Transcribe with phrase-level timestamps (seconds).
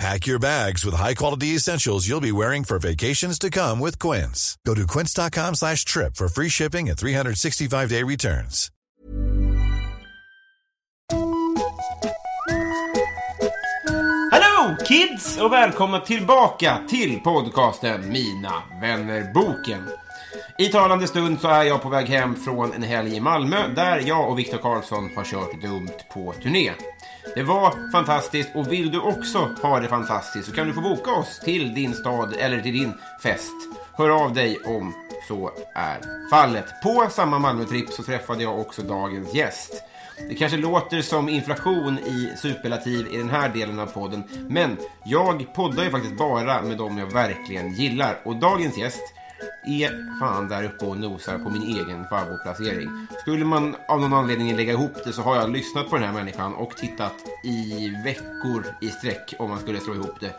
[0.00, 4.56] Pack your bags with high-quality essentials you'll be wearing for vacations to come with Quince.
[4.66, 8.70] Go to quince.com slash trip for free shipping and 365-day returns.
[14.32, 19.88] Hello kids och välkomna tillbaka till podcasten Mina vänner-boken.
[20.58, 24.02] I talande stund så är jag på väg hem från en helg i Malmö där
[24.06, 26.72] jag och Viktor Karlsson har kört dumt på turné.
[27.34, 31.10] Det var fantastiskt och vill du också ha det fantastiskt så kan du få boka
[31.10, 33.52] oss till din stad eller till din fest.
[33.92, 34.94] Hör av dig om
[35.28, 35.98] så är
[36.30, 36.64] fallet.
[36.82, 39.82] På samma Malmötripp så träffade jag också dagens gäst.
[40.28, 45.54] Det kanske låter som inflation i superlativ i den här delen av podden, men jag
[45.54, 48.20] poddar ju faktiskt bara med dem jag verkligen gillar.
[48.24, 49.02] Och dagens gäst
[49.66, 53.06] är fan där uppe och nosar på min egen favoritplacering.
[53.20, 56.12] Skulle man av någon anledning lägga ihop det så har jag lyssnat på den här
[56.12, 60.34] människan och tittat i veckor i sträck om man skulle slå ihop det.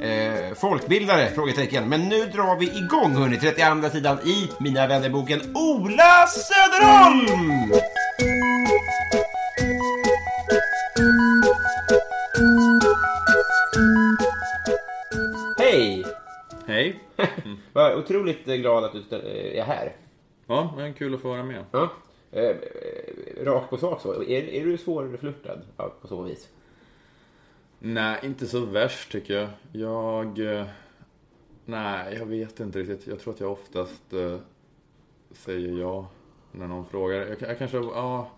[0.00, 1.30] Eh, folkbildare?
[1.34, 1.88] Frågetecken.
[1.88, 7.72] Men nu drar vi igång hörni, 32 sidan i Mina vännerboken Ola Söderholm!
[17.94, 19.92] Vad otroligt glad att du eh, är här.
[20.46, 21.64] Ja, det är kul att få vara med.
[21.70, 21.92] Ja.
[22.32, 22.56] Eh, eh,
[23.44, 24.22] rakt på sak så.
[24.22, 26.48] Är, är du svårflörtad ja, på så vis?
[27.78, 29.48] Nej, inte så värst tycker jag.
[29.72, 30.58] Jag...
[30.58, 30.66] eh,
[31.66, 33.06] Nej, jag vet inte riktigt.
[33.06, 34.38] Jag tror att jag oftast eh,
[35.32, 36.08] säger ja
[36.52, 37.16] när någon frågar.
[37.16, 38.30] Jag, jag kanske, ja...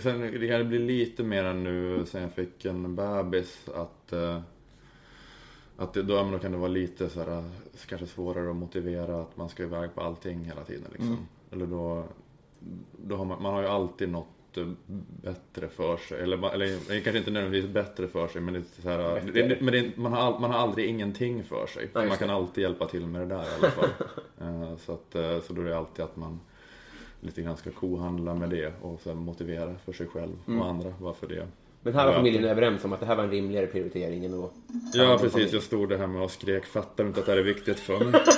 [0.00, 4.12] Sen, det kan bli lite mer nu sen jag fick en bebis att...
[5.78, 7.44] Eh, att det, då, då kan det vara lite så här,
[7.86, 10.90] kanske svårare att motivera att man ska iväg på allting hela tiden.
[10.92, 11.28] Liksom.
[11.52, 12.04] Eller då,
[12.96, 14.66] då har man, man har ju alltid något eh,
[15.22, 16.20] bättre för sig.
[16.20, 19.72] Eller, eller kanske inte nödvändigtvis bättre för sig men det är så här, det, men
[19.72, 21.90] det, man, har, man har aldrig ingenting för sig.
[21.92, 23.88] Ja, man kan alltid hjälpa till med det där i alla fall.
[24.40, 26.40] Eh, så, att, eh, så då är det alltid att man
[27.20, 30.60] lite grann ska kohandla med det och sen motivera för sig själv Mm.
[30.60, 31.46] och andra varför det.
[31.90, 32.18] Men här var Ja.
[32.18, 34.52] familjen överens om att det här var en rimligare prioritering än att...
[34.94, 37.42] Ja precis, jag stod här med och skrek fattar du inte att det här är
[37.42, 38.20] viktigt för mig?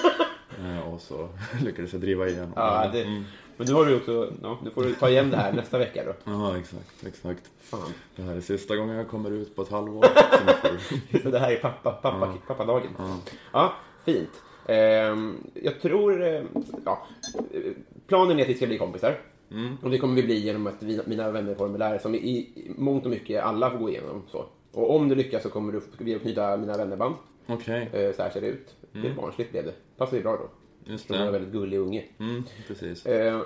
[0.65, 1.29] Eh, och så
[1.65, 3.25] lyckades jag driva igenom Ja, det, Mm.
[3.57, 4.33] Men nu har du också...
[4.43, 6.13] Ja, nu får du ta igen det här nästa vecka då.
[6.33, 7.43] Ja, exakt, exakt.
[7.61, 7.93] Fan.
[8.17, 10.07] Det här är sista gången jag kommer ut på ett halvår.
[11.23, 12.91] Så det här är pappa, pappa, pappadagen.
[13.53, 13.73] Ja,
[14.05, 14.31] fint.
[14.67, 16.23] Ehm, jag tror...
[16.35, 16.43] eh,
[16.85, 17.07] Ja,
[18.07, 19.19] planen är att vi ska bli kompisar.
[19.83, 23.71] Och det kommer vi bli genom att mina vännerformulär som i, mångt och mycket alla
[23.71, 24.23] får gå igenom.
[24.31, 24.45] Så.
[24.73, 27.15] Och om du lyckas så kommer du vi att knyta mina vännerband.
[27.47, 28.75] Okej, Eh, så här ser det ut.
[28.93, 29.73] Det är barnsligt blev det.
[29.97, 30.49] Passar ju bra då.
[30.93, 31.33] just Som är en det.
[31.33, 32.05] väldigt gullig unge.
[32.19, 33.07] Mm, precis.
[33.07, 33.41] Eh,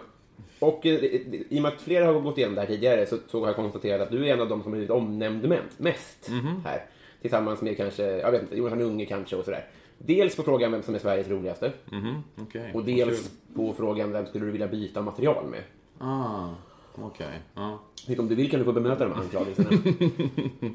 [0.59, 3.41] och eh, i och med att flera har gått igenom det här tidigare så, så
[3.41, 5.49] har jag konstaterat att du är en av de som har blivit omnämnd
[5.79, 6.31] mest
[6.65, 6.85] här.
[7.21, 9.67] Tillsammans med kanske, jag vet inte, Jonathan Unge kanske och sådär.
[9.99, 12.71] Dels på frågan vem som är Sveriges roligaste Mhm, okej.
[12.75, 15.61] och dels på frågan vem skulle du vilja byta material med.
[15.99, 16.49] Ah,
[16.95, 17.41] okej.
[17.55, 17.81] Ja.
[18.09, 19.71] Vet, om du vill kan du få bemöta de anklagelserna.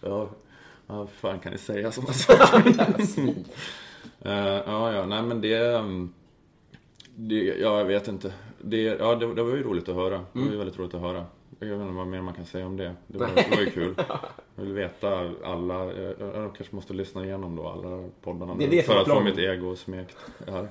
[0.00, 0.28] Ja,
[0.86, 3.06] vad fan kan ni säga sådana saker?
[3.06, 3.44] Svin.
[4.24, 6.14] Eh, ja, ja, nej men det, um,
[7.14, 7.44] det...
[7.44, 8.32] Ja, jag vet inte.
[8.60, 10.24] Det, ja, det, det var ju roligt att höra.
[10.32, 11.26] Det var ju väldigt roligt att höra.
[11.58, 12.94] Jag vet inte vad mer man kan säga om det.
[13.06, 13.94] Det var, det var ju kul.
[14.56, 18.70] Jag vill veta alla, jag, jag kanske måste lyssna igenom då alla poddarna Det är
[18.70, 20.16] det för att få mitt ego smekt
[20.46, 20.68] här.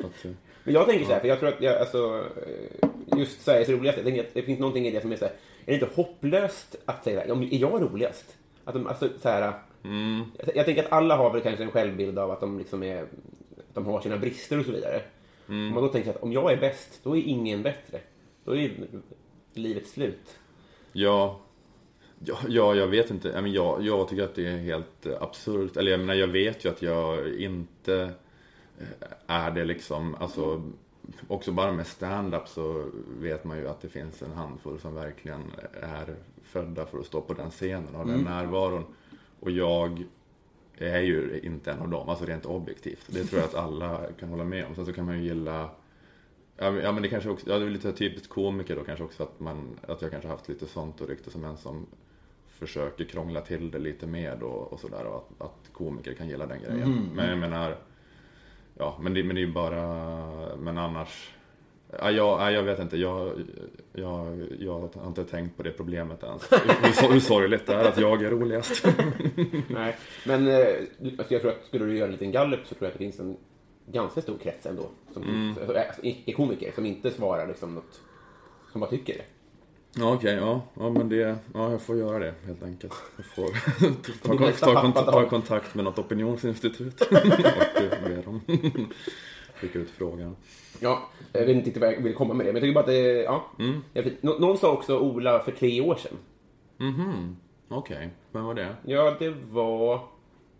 [0.00, 0.30] Så att, eh,
[0.66, 4.00] Men jag tänker så här, för jag tror att jag, alltså, eh, just Sveriges roligaste,
[4.00, 5.34] jag tänker att det finns någonting i det som är så här,
[5.66, 8.36] är det inte hopplöst att säga det här, är jag roligast?
[8.64, 9.52] Att de, alltså, så här,
[10.36, 13.02] jag, jag tänker att alla har väl kanske en självbild av att de liksom är,
[13.02, 15.02] att de har sina brister och så vidare.
[15.48, 18.00] Om man då tänker att om jag är bäst, då är ingen bättre.
[18.44, 18.70] Då är
[19.54, 20.38] livet slut.
[20.92, 21.40] Ja,
[22.24, 23.28] ja, ja jag vet inte.
[23.28, 25.76] Jag, jag, tycker att det är helt absurt.
[25.76, 28.10] Eller jag menar, jag vet ju att jag inte
[29.26, 30.14] är det liksom.
[30.14, 30.62] Alltså,
[31.28, 32.84] också bara med stand-up så
[33.20, 35.42] vet man ju att det finns en handfull som verkligen
[35.82, 38.84] är födda för att stå på den scenen och den närvaron.
[39.40, 40.04] Och jag
[40.78, 43.06] är ju inte en av dem, alltså rent objektivt.
[43.06, 44.74] Det tror jag att alla kan hålla med om.
[44.74, 45.70] Sen så kan man ju gilla
[46.58, 49.40] Ja men- det kanske också, ja det är lite typiskt komiker då kanske också att
[49.40, 51.86] man, att jag kanske haft lite sånt och rykte som en som
[52.48, 56.46] försöker krångla till det lite mer då och sådär och att, att komiker kan gilla
[56.46, 57.10] den grejen.
[57.14, 57.76] Men jag menar,
[58.78, 59.76] ja men det, men det är ju bara,
[60.56, 61.34] men annars,
[61.98, 63.32] ja, jag, ja, jag vet inte, jag,
[63.92, 66.52] jag, jag har inte tänkt på det problemet ens.
[66.52, 68.86] Hur, hur sorgligt det är att jag är roligast.
[69.68, 69.96] Nej,
[70.26, 70.66] men eh,
[71.18, 73.04] alltså jag tror att skulle du göra en liten gallup så tror jag att det
[73.04, 73.36] finns en
[73.92, 74.88] ganska stor krets ändå.
[75.12, 78.00] Som inte, alltså, är- är komiker som inte svarar liksom något,
[78.72, 79.24] som bara tycker det.
[79.98, 82.92] Ja okej, ja, ja men det, ja jag får göra det helt enkelt.
[83.16, 83.46] Jag får
[84.28, 87.08] ta, ta, ta, kontakt, ta kontakt med något opinionsinstitut och
[88.04, 88.40] be dem
[89.54, 90.36] skicka ut frågan.
[90.80, 92.86] Ja, jag vet inte vad jag vill komma med det, men jag tycker bara att
[92.86, 93.46] det, ja.
[93.94, 96.16] Vet- nå- Någon sa också Ola för tre år sedan.
[96.78, 97.36] Mhm,
[97.68, 98.74] okej, vem var det?
[98.84, 100.00] Ja, det var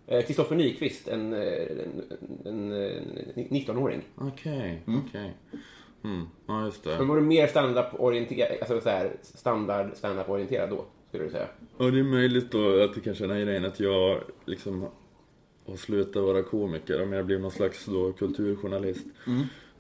[0.07, 2.03] eh, Kristoffer Nyqvist, en, eh, en,
[2.45, 4.03] en, en 19-åring.
[4.17, 5.35] Okej, okej.
[6.05, 7.05] Mm, ja just Men det.
[7.05, 11.49] var du mer stand-up-orienterad, alltså så här, standard stand-up-orienterad då, skulle du säga?
[11.79, 14.87] Ja det är möjligt då att det kanske är den här grejen att jag liksom
[15.67, 19.07] har slutat vara komiker och mer blivit någon slags då kulturjournalist.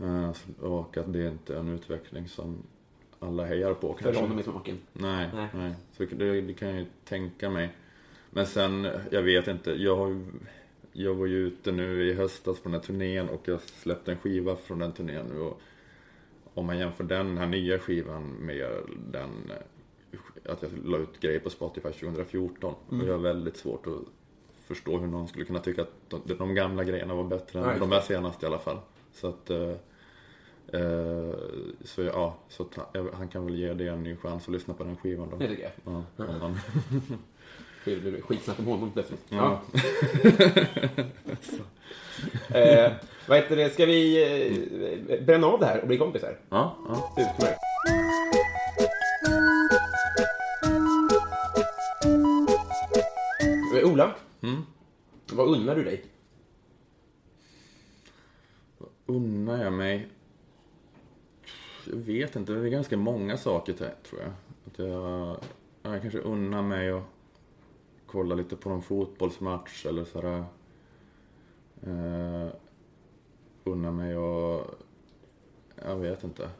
[0.00, 0.30] Eh,
[0.60, 2.62] och att det inte är en utveckling som
[3.18, 4.22] alla hejar på För kanske.
[4.22, 4.78] honom i smaken.
[4.92, 5.48] Nej, Nej.
[5.54, 5.74] nej.
[5.92, 7.70] Så det, det kan jag ju tänka mig.
[8.30, 9.70] Men sen, jag vet inte.
[9.70, 10.20] Jag, har,
[10.92, 14.18] jag var ju ute nu i höstas på den här turnén och jag släppte en
[14.18, 15.40] skiva från den turnén nu.
[15.40, 15.60] Och
[16.56, 18.70] om man jämför den här nya skivan med
[19.12, 22.74] den, eh, att jag la ut grejer på Spotify 2014.
[22.88, 24.02] Och jag har väldigt svårt att
[24.66, 27.80] förstå hur någon skulle kunna tycka att de, de gamla grejerna var bättre än Nej.
[27.80, 28.78] de här senaste i alla fall.
[29.12, 29.72] Så att eh,
[30.72, 31.34] Eh,
[31.84, 32.78] så ja, så att
[33.12, 35.36] han- kan väl ge det en ny chans att lyssna på den skivan då.
[35.36, 35.72] Det tycker jag.
[35.84, 37.18] Ja, om blir
[38.22, 39.20] skitsnack om honom plötsligt.
[39.28, 39.60] Ja.
[42.58, 42.92] eh,
[43.28, 44.22] vad heter det, ska vi
[45.08, 46.38] eh, bränna av det här och bli kompisar?
[46.48, 47.14] ja, ja.
[47.16, 47.60] Utmärkt.
[53.76, 54.14] Eh, Ola,
[55.32, 56.04] vad unnar du dig?
[59.06, 60.08] Unnar jag mig?
[61.84, 64.32] Jag vet inte, det är ganska många saker tror jag.
[64.66, 65.36] Att jag,
[65.82, 67.15] ja, jag kanske unnar mig att
[68.06, 70.44] kolla lite på någon fotbollsmatch eller sådär.
[71.82, 72.48] Eh,
[73.64, 74.66] unnar mig att,
[75.84, 76.50] jag vet inte.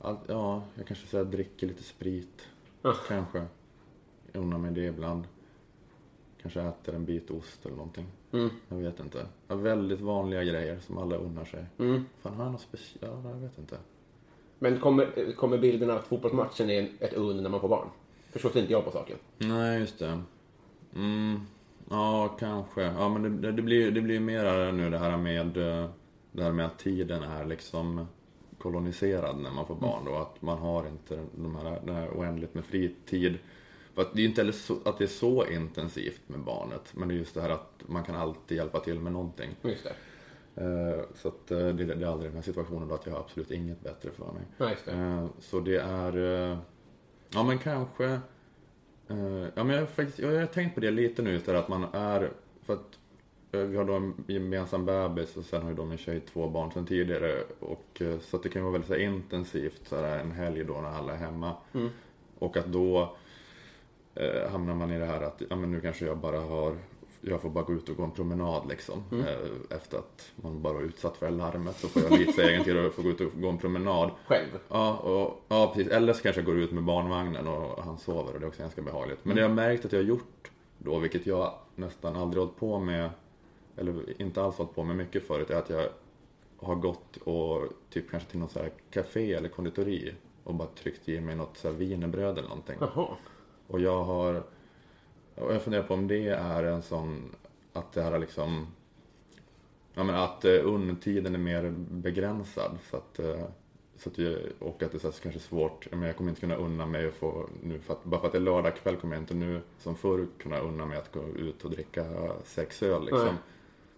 [0.00, 2.48] Allt, ja, jag kanske säger dricker lite sprit.
[2.82, 2.94] Ah.
[3.08, 3.46] Kanske.
[4.32, 5.24] Jag unnar mig det ibland.
[6.42, 8.06] Kanske äter en bit ost eller någonting.
[8.32, 8.50] Mm.
[8.68, 9.26] Jag vet inte.
[9.48, 11.66] Ja, väldigt vanliga grejer som alla unnar sig.
[11.78, 12.04] Mm.
[12.20, 13.14] Fan, har jag något speciellt?
[13.24, 13.78] Ja, jag vet inte.
[14.58, 17.88] Men kommer, kommer bilden av att fotbollsmatchen är ett und när man får barn?
[18.32, 19.16] Förstår inte jag på saken.
[19.38, 20.22] Nej, just det.
[20.94, 21.40] Mm,
[21.90, 22.82] ja, kanske.
[22.82, 25.88] Ja, men det, det, blir, det blir mer nu det här med eh,
[26.32, 28.06] det här med att tiden är liksom
[28.58, 30.14] koloniserad när man får barn då.
[30.16, 33.38] Att man har inte de här, den här oändligt med fritid.
[33.94, 36.92] För att det är ju inte heller så, att det är så intensivt med barnet.
[36.94, 39.50] Men det är just det här att man kan alltid hjälpa till med någonting.
[39.62, 39.94] Just det.
[40.54, 43.20] Eh, Så att eh, det, det är aldrig den här situationen då att jag har
[43.20, 44.42] absolut inget bättre för mig.
[44.58, 45.28] Ja, just det.
[45.40, 46.58] Så det är,
[47.34, 48.04] ja men kanske,
[49.08, 51.52] eh, ja men jag har faktiskt, jag har tänkt på det lite nu, just det
[51.52, 52.30] här att man är,
[52.62, 52.98] för att
[53.52, 56.48] eh, vi har då en gemensam bebis och sen har ju då min tjej två
[56.48, 57.42] barn sedan tidigare.
[57.60, 60.64] Och, eh, så att det kan vara väldigt så här, intensivt så här, en helg
[60.64, 61.56] då när alla är hemma.
[62.38, 63.16] Och att då
[64.14, 66.76] eh, hamnar man i det här att ja, men nu kanske jag bara har
[67.24, 69.02] jag får bara gå ut och gå en promenad liksom.
[69.12, 72.64] Eh, efter att man bara är utsatt för det larmet så får jag lite egen
[72.64, 74.10] tid och får gå ut och gå en promenad.
[74.26, 74.48] Själv?
[74.68, 75.92] Ja, och, ja, precis.
[75.92, 78.62] Eller så kanske jag går ut med barnvagnen och han sover och det är också
[78.62, 79.18] ganska behagligt.
[79.22, 82.56] Men det jag har märkt att jag har gjort då, vilket jag nästan aldrig hållit
[82.56, 83.10] på med,
[83.76, 85.88] eller inte alls hållit på med mycket förut, är att jag
[86.56, 90.14] har gått och typ kanske till något så här café eller konditori
[90.44, 92.76] och bara tryckt i mig något så här wienerbröd eller någonting.
[92.80, 93.08] Jaha.
[93.66, 94.42] Och jag har,
[95.34, 97.34] och jag funderar på om det är en sån,
[97.72, 98.66] att det här är liksom,
[99.94, 102.78] ja men att uh, undtiden är mer begränsad.
[102.90, 103.44] Så att, eh,
[103.96, 106.56] så att jag, och att det är så kanske svårt, men jag kommer inte kunna
[106.56, 109.14] unna mig att få, nu för att, bara för att det är lördag kväll kommer
[109.14, 112.04] jag inte nu som förr kunna unna mig att gå ut och dricka
[112.44, 113.24] sex öl liksom.
[113.24, 113.34] Nej.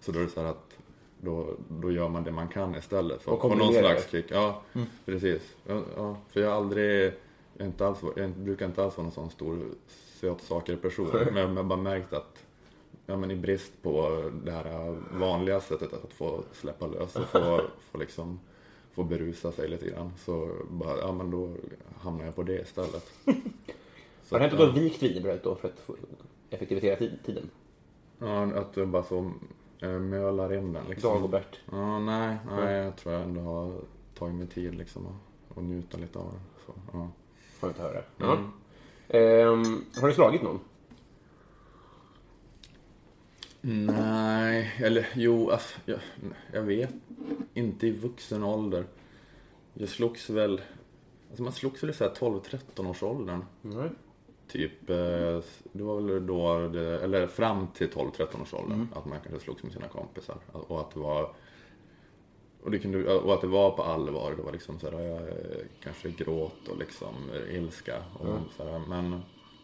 [0.00, 0.79] Så då är det så här att
[1.21, 4.26] då, då gör man det man kan istället för Och att få någon slags kick.
[4.29, 4.62] Ja,
[5.05, 5.57] precis.
[5.97, 7.12] Ja, för jag har aldrig,
[7.57, 9.59] jag, inte alls, jag brukar inte alls vara någon sån stor
[10.25, 11.11] sötsaker person.
[11.33, 12.45] Men jag har bara märkt att
[13.07, 17.61] ja, men i brist på det här vanliga sättet att få släppa lös och få,
[17.93, 18.40] få liksom
[18.93, 20.12] få berusa sig lite grann.
[20.19, 21.50] Så bara, ja men då
[22.00, 23.12] hamnar jag på det istället.
[24.31, 25.90] Har det hänt att du har vikt wienerbrödet då för att
[26.50, 27.50] effektivisera tid- tiden?
[28.19, 29.33] Ja, att du bara så
[29.81, 31.14] äh, mölar in den liksom.
[31.14, 31.61] Dagobert.
[31.71, 33.73] Ja, nej, nej, jag tror jag ändå har
[34.19, 36.64] tagit mig tid liksom och, och njuta lite av det.
[36.66, 37.09] Så, ja.
[37.59, 38.02] Får inte höra.
[38.19, 38.38] Ja.
[39.14, 40.61] Ehm, har du slagit någon?
[43.61, 45.99] Nej, eller jo, alltså, jag,
[46.52, 46.94] jag vet
[47.54, 48.85] inte i vuxen ålder.
[49.75, 50.61] Jag slogs väl,
[51.28, 53.44] alltså man slogs väl i så här 12-13 års åldern.
[53.62, 53.90] Nej.
[54.49, 55.40] Typ, eh,
[55.73, 59.62] det var väl då, det, eller fram till 12-13 års åldern, att man kanske slogs
[59.62, 60.37] med sina kompisar.
[60.52, 61.35] Och att det var,
[62.64, 64.35] och, det kunde, och att det var på allvar.
[64.37, 65.35] Det var liksom så här,
[65.83, 67.14] kanske gråt och liksom
[67.50, 68.02] ilska.
[68.18, 69.21] Och så här, men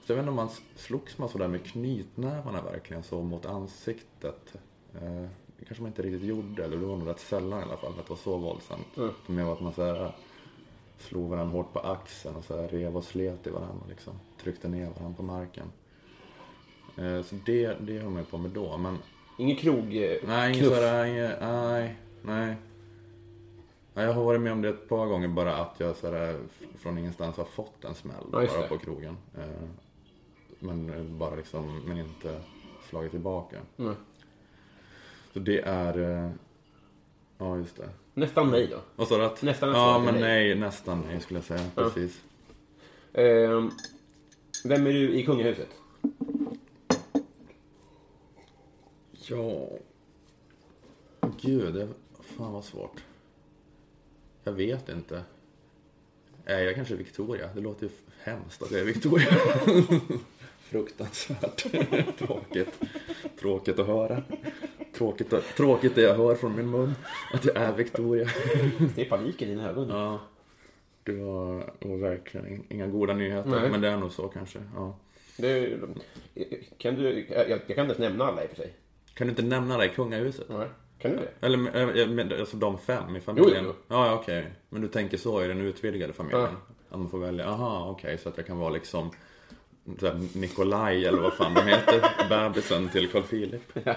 [0.06, 4.54] så jag vet inte om man slogs man sådär med knytnävarna verkligen så mot ansiktet.
[4.94, 5.26] Eh,
[5.58, 7.90] det kanske man inte riktigt gjorde, eller det var nog rätt sällan i alla fall,
[7.90, 8.96] att det var så våldsamt.
[8.96, 9.10] Mm.
[9.26, 10.16] Mer var att man så här,
[10.98, 14.12] slog varandra hårt på axeln och så här, rev och slet i varandra liksom.
[14.42, 15.72] Tryckte ner varandra på marken.
[16.96, 18.98] Eh, så det, det höll man ju på med då, men
[19.38, 19.96] Ingen krog...
[19.96, 22.54] eh, Nej, ingen sådär, ingen, nej, nej.
[24.02, 26.98] Jag har varit med om det ett par gånger bara att jag sådär, f- från
[26.98, 29.16] ingenstans har fått en smäll Ja, bara på krogen.
[29.38, 29.44] Eh,
[30.58, 32.40] Men bara liksom, men inte
[32.88, 33.56] slagit tillbaka.
[33.78, 33.94] Mm.
[35.32, 36.30] Så det är, eh,
[37.38, 37.88] ja just det.
[38.14, 38.78] Nästan nej då.
[38.96, 39.24] Vad sa du?
[39.24, 40.22] att- Nästan Ja, men nej.
[40.22, 41.70] nej, nästan nej skulle jag säga.
[41.74, 42.20] Precis.
[43.12, 43.70] Ehm,
[44.64, 45.68] vem är du i kungahuset?
[49.28, 49.68] Ja.
[51.40, 51.88] Gud, det,
[52.22, 53.02] fan vad svårt.
[54.44, 55.22] Jag vet inte.
[56.46, 57.50] Nej, jag kanske är Victoria.
[57.54, 57.90] Det låter ju
[58.22, 59.28] hemskt att jag är Victoria.
[60.60, 61.66] Fruktansvärt
[62.18, 62.80] tråkigt.
[63.40, 64.22] Tråkigt att höra.
[64.94, 66.94] Tråkigt, att- tråkigt det jag hör från min mun.
[67.34, 68.24] Att jag är Victoria.
[68.94, 69.88] Det är panik i dina ögon.
[69.88, 70.20] Ja.
[71.04, 73.50] Det var, var verkligen inga goda nyheter.
[73.50, 73.70] Nej.
[73.70, 74.58] Men det är nog så kanske.
[74.74, 74.96] Ja.
[75.36, 75.78] Det,
[76.78, 78.72] kan du, jag, jag kan inte nämna alla i och för sig.
[79.14, 80.48] Kan du inte nämna det i kungahuset?
[80.48, 80.68] Nej.
[81.02, 81.46] Kan du det?
[81.46, 83.64] Eller eh, men, alltså de fem i familjen?
[83.64, 83.94] Jo, jo.
[83.96, 84.52] Ja, ja, okej.
[84.68, 86.42] Men du tänker så i den utvidgade familjen?
[86.42, 86.48] Ja.
[86.90, 89.10] Att man får välja, aha, okej, så att jag kan vara liksom
[90.34, 93.62] Nikolaj eller vad fan de heter, bebisen till Carl Philip.
[93.84, 93.96] Jag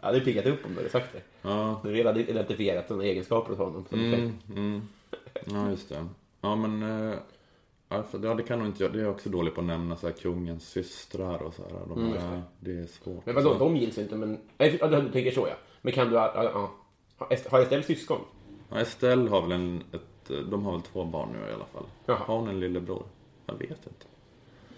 [0.00, 1.20] hade piggat upp om du hade sagt det.
[1.42, 3.84] Ja, Du redan identifierat sådana egenskaper hos honom.
[3.92, 4.82] Mm, mm.
[5.44, 6.06] ja just det.
[6.40, 6.82] Ja, men
[7.90, 8.92] eh, ja, ja, det kan nog inte jag.
[8.92, 11.70] Det är också dålig på att nämna så här, kungens systrar och så här.
[11.88, 13.26] De är, det är svårt.
[13.26, 14.38] Mm, Men vadå, de gills inte men...
[14.58, 15.54] Ja, du tänker så ja.
[15.82, 16.14] Men kan du...
[16.14, 16.70] Ja, ja.
[17.50, 18.20] Har Estelle syskon?
[18.70, 21.84] Ja, Estelle har väl en, ett, de har väl två barn nu i alla fall.
[22.06, 22.16] Jaha.
[22.16, 23.02] Har hon en lillebror?
[23.46, 24.06] Jag vet inte.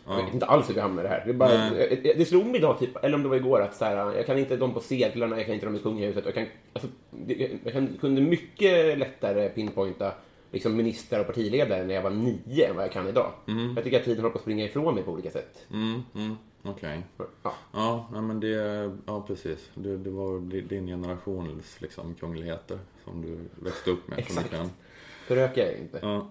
[0.09, 1.23] Jag vet inte alls hur vi hamnar i det här.
[1.25, 2.15] Det, är bara, Nej.
[2.19, 4.39] det slog mig idag, typ, eller om det var igår, att så här, jag kan
[4.39, 6.25] inte de på sedlarna, jag kan inte de i kungahuset.
[6.25, 6.89] Jag, kan, alltså,
[7.65, 10.13] jag kan, kunde mycket lättare pinpointa
[10.53, 13.33] liksom, ministrar och partiledare när jag var nio än vad jag kan idag.
[13.77, 15.67] Jag tycker att tiden håller på att springa ifrån mig på olika sätt.
[15.73, 17.03] Mm, mm, okej.
[17.43, 17.53] Ja.
[17.73, 18.49] Ja, nej, men det,
[19.07, 19.71] ja precis.
[19.75, 24.19] Det, det var di- din generations liksom kungligheter som du växte upp med.
[24.19, 24.51] Exakt.
[24.51, 24.71] kan.
[25.27, 25.99] Förökar jag inte.
[26.03, 26.29] Ja.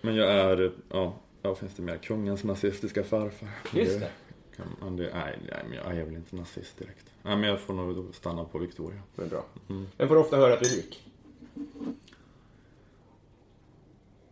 [0.00, 1.96] Men jag är, ja, ja, finns det mer?
[1.96, 3.48] Kungens nazistiska farfar.
[3.74, 4.10] Just det.
[4.56, 7.06] Kan, men det nej, nej, men jag är väl inte nazist direkt.
[7.22, 9.00] Nej, men jag får nog stanna på Victoria.
[9.14, 9.44] Men bra.
[9.66, 11.08] Men får du ofta höra att du är rik?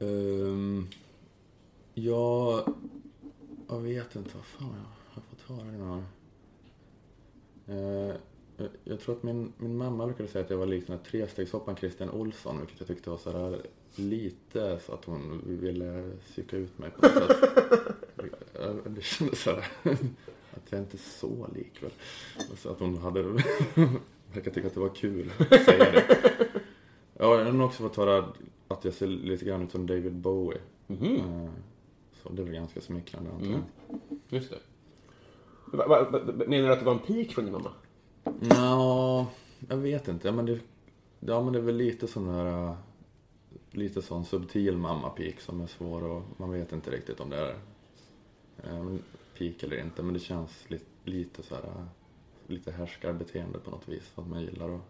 [0.02, 0.88] Um,
[1.95, 2.75] jag,
[3.69, 6.04] jag vet inte vad fan jag har fått höra några
[7.69, 8.16] uh,
[8.57, 11.04] jag, jag tror att min, min mamma brukade säga att jag var lik den här
[11.04, 16.78] trestegshopparen Christian Olsson, vilket jag tyckte var sådär lite så att hon ville psyka ut
[16.78, 17.40] mig på något sätt.
[18.87, 19.66] Det kändes sådär
[20.50, 21.90] att jag inte är så lik väl.
[22.57, 23.23] Så att hon hade
[24.33, 26.19] verkar tycka att det var kul att säga det.
[27.19, 28.33] Ja, jag har också fått höra
[28.71, 30.61] att jag ser lite grann ut som David Bowie.
[30.89, 31.49] Eh,
[32.23, 33.62] Så det är väl ganska smickrande antar jag.
[34.29, 34.59] Just det.
[35.77, 37.73] Va, va, va, menar du att det var en pik från din mamma?
[38.41, 39.27] Ja,
[39.69, 40.29] jag vet inte.
[40.29, 40.61] Ja, men det,
[41.21, 42.47] ja, men det är väl lite sån där...
[42.69, 42.75] äh,
[43.73, 47.55] Lite sån subtil mammapik som är svår och man vet inte riktigt om det är
[48.65, 48.95] eh,
[49.39, 50.03] pik eller inte.
[50.03, 51.62] Men det känns lite, lite så här...
[51.65, 51.85] äh,
[52.47, 54.12] Lite härskarbeteende på något vis.
[54.15, 54.81] Att man gillar att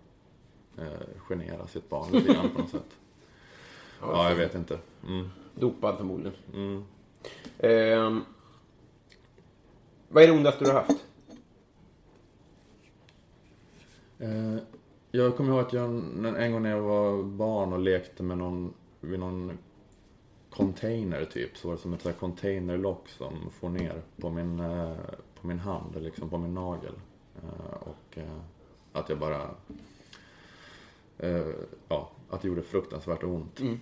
[0.78, 2.98] eh, genera sitt barn lite grann på något sätt.
[4.00, 4.78] Ja, jag vet inte.
[5.06, 5.28] Mm.
[5.54, 6.38] Dopad förmodligen.
[6.54, 6.84] Mm.
[7.58, 8.24] Ehm,
[10.08, 11.06] vad är det ondaste du har haft?
[14.18, 14.56] Eh,
[15.10, 15.84] jag kommer ihåg att jag
[16.36, 19.58] en gång när jag var barn och lekte med någon, vid någon
[20.50, 24.60] container typ, så var det som ett så här containerlock som får ner på min,
[24.60, 24.96] eh,
[25.40, 26.94] på min hand, eller liksom på min nagel.
[27.42, 28.40] Eh, och eh,
[28.92, 29.50] att jag bara...
[31.18, 31.46] Eh,
[31.88, 33.56] ja, att det gjorde fruktansvärt ont.
[33.56, 33.78] Det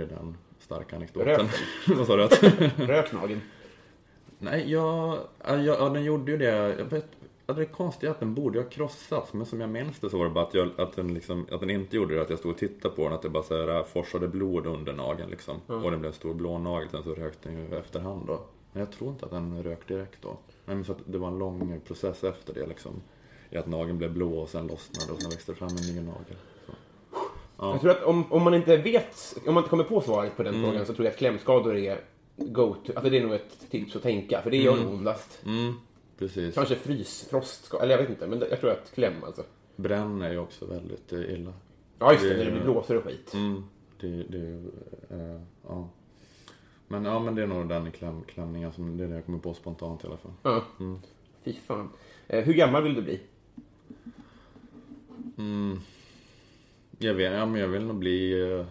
[0.00, 1.48] är den starka anekdoten.
[1.96, 2.28] Vad sa du?
[2.86, 3.40] Rök nageln?
[4.38, 6.76] Nej, jag, ja, jag, ja, den gjorde ju det.
[6.78, 7.06] Jag vet,
[7.46, 9.32] det är konstigt att den borde ha krossats.
[9.32, 11.60] Men som jag minns det så var det bara att, jag, att, den, liksom, att
[11.60, 12.22] den inte gjorde det.
[12.22, 13.12] Att jag stod och tittade på den.
[13.12, 15.60] Att det bara så här, äh, forsade blod under nageln liksom.
[15.66, 16.88] Och det blev en stor blå nagel.
[16.88, 18.40] Sen så rökte den ju efterhand då.
[18.72, 20.36] Men jag tror inte att den rök direkt då.
[20.64, 22.92] Jag minns att det var en lång process efter det liksom.
[23.50, 26.00] I att nageln blev blå och sen lossnade och sen växte det fram en ny
[26.00, 26.36] nagel.
[27.70, 30.42] Jag tror att om, om man inte vet, om man inte kommer på svaret på
[30.42, 32.00] den frågan så tror jag att klämskador är
[32.36, 32.92] go-to.
[32.94, 35.40] Alltså det är nog ett tips att tänka, för det gör nog ondast.
[35.46, 35.74] Mm,
[36.18, 36.54] precis.
[36.54, 39.42] Kanske frys, frostskada, eller jag vet inte, men jag tror att kläm alltså.
[39.76, 41.52] Bränn är ju också väldigt eh, illa.
[41.98, 43.34] Ja, just det, Det- när det blir blåsor och skit.
[43.34, 43.64] Mm,
[44.00, 44.62] det, det
[45.10, 45.88] eh, ja.
[46.88, 49.38] Men ja, men det är nog den kläm, klämningen som, det är det jag kommer
[49.38, 50.32] på spontant i alla fall.
[50.42, 50.62] Ja.
[51.44, 51.88] Fy fan.
[52.28, 53.20] Eh, hur gammal vill du bli?
[57.02, 58.66] Jag vet, ja men jag vill nog bli, eh,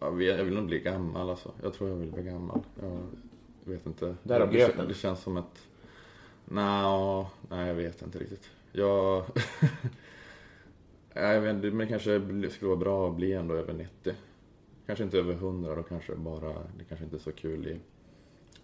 [0.00, 1.52] jag, vet, jag vill nog bli gammal alltså.
[1.62, 2.60] Jag tror jag vill bli gammal.
[3.64, 4.16] Jag vet inte.
[4.22, 4.88] Därav det, gröten.
[4.88, 5.68] det känns som ett,
[6.44, 8.50] nej, nej jag vet inte riktigt.
[8.72, 9.24] Jag,
[11.14, 14.14] jag vet inte, men det kanske skulle vara bra att bli ändå över 90.
[14.86, 17.80] Kanske inte över 100 då kanske bara, det kanske inte är så kul i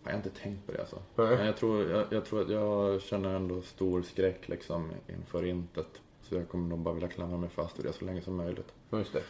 [0.04, 1.02] jag har inte tänkt på det alltså.
[1.14, 6.00] Men jag tror, jag, jag tror att jag känner ändå stor skräck liksom inför intet.
[6.28, 8.74] Så jag kommer nog bara vilja klamra mig fast vid det så länge som möjligt.
[8.92, 9.22] Just det.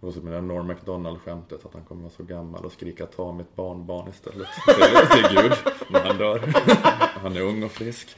[0.00, 3.06] Och så med det där Norm MacDonald-skämtet att han kommer vara så gammal och skrika
[3.06, 4.48] ta mitt barnbarn istället.
[5.12, 5.52] Till, Gud
[5.90, 6.38] när han dör.
[7.22, 8.16] Han är ung och frisk.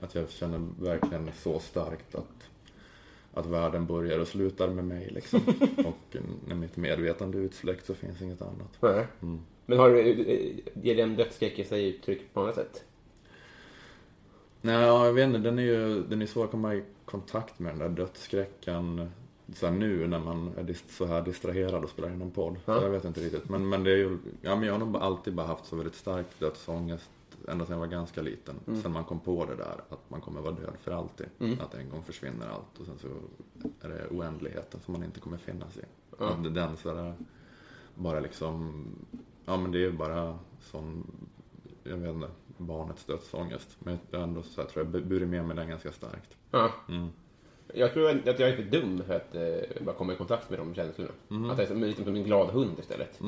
[0.00, 2.48] Att jag känner verkligen så starkt att,
[3.34, 5.40] att världen börjar och slutar med mig liksom.
[5.84, 8.78] Och när mitt medvetande är utsläckt så finns inget annat.
[8.80, 9.06] Nej.
[9.66, 10.02] Men har du,
[10.74, 12.84] ger den dödsskräck i sig uttryck på annat sätt?
[14.64, 15.38] Nej, ja, jag vet inte.
[15.38, 19.10] Den är ju den är svår att komma i kontakt med den där dödsskräcken.
[19.54, 22.56] Så nu när man är så här distraherad och spelar in en podd.
[22.64, 23.48] Så jag vet inte riktigt.
[23.48, 25.94] Men, men det är ju, ja men jag har nog alltid bara haft så väldigt
[25.94, 27.10] stark dödsångest.
[27.48, 28.54] Ända sedan jag var ganska liten.
[28.82, 31.26] Sen man kom på det där att man kommer vara död för alltid.
[31.60, 33.08] Att en gång försvinner allt och sen så
[33.86, 35.80] är det oändligheten som man inte kommer finnas i.
[36.18, 37.14] Att den så där,
[37.94, 38.84] bara liksom,
[39.44, 41.06] ja men det är ju bara som,
[41.82, 43.76] jag vet inte, barnets dödsångest.
[43.78, 46.36] Men jag ändå så här, tror jag burit med mig den ganska starkt.
[46.50, 46.72] Ja.
[47.74, 50.58] Jag tror att jag är för dum för att eh, bara komma i kontakt med
[50.58, 51.10] de känslorna.
[51.28, 53.20] Att jag är som, lite som en glad hund istället.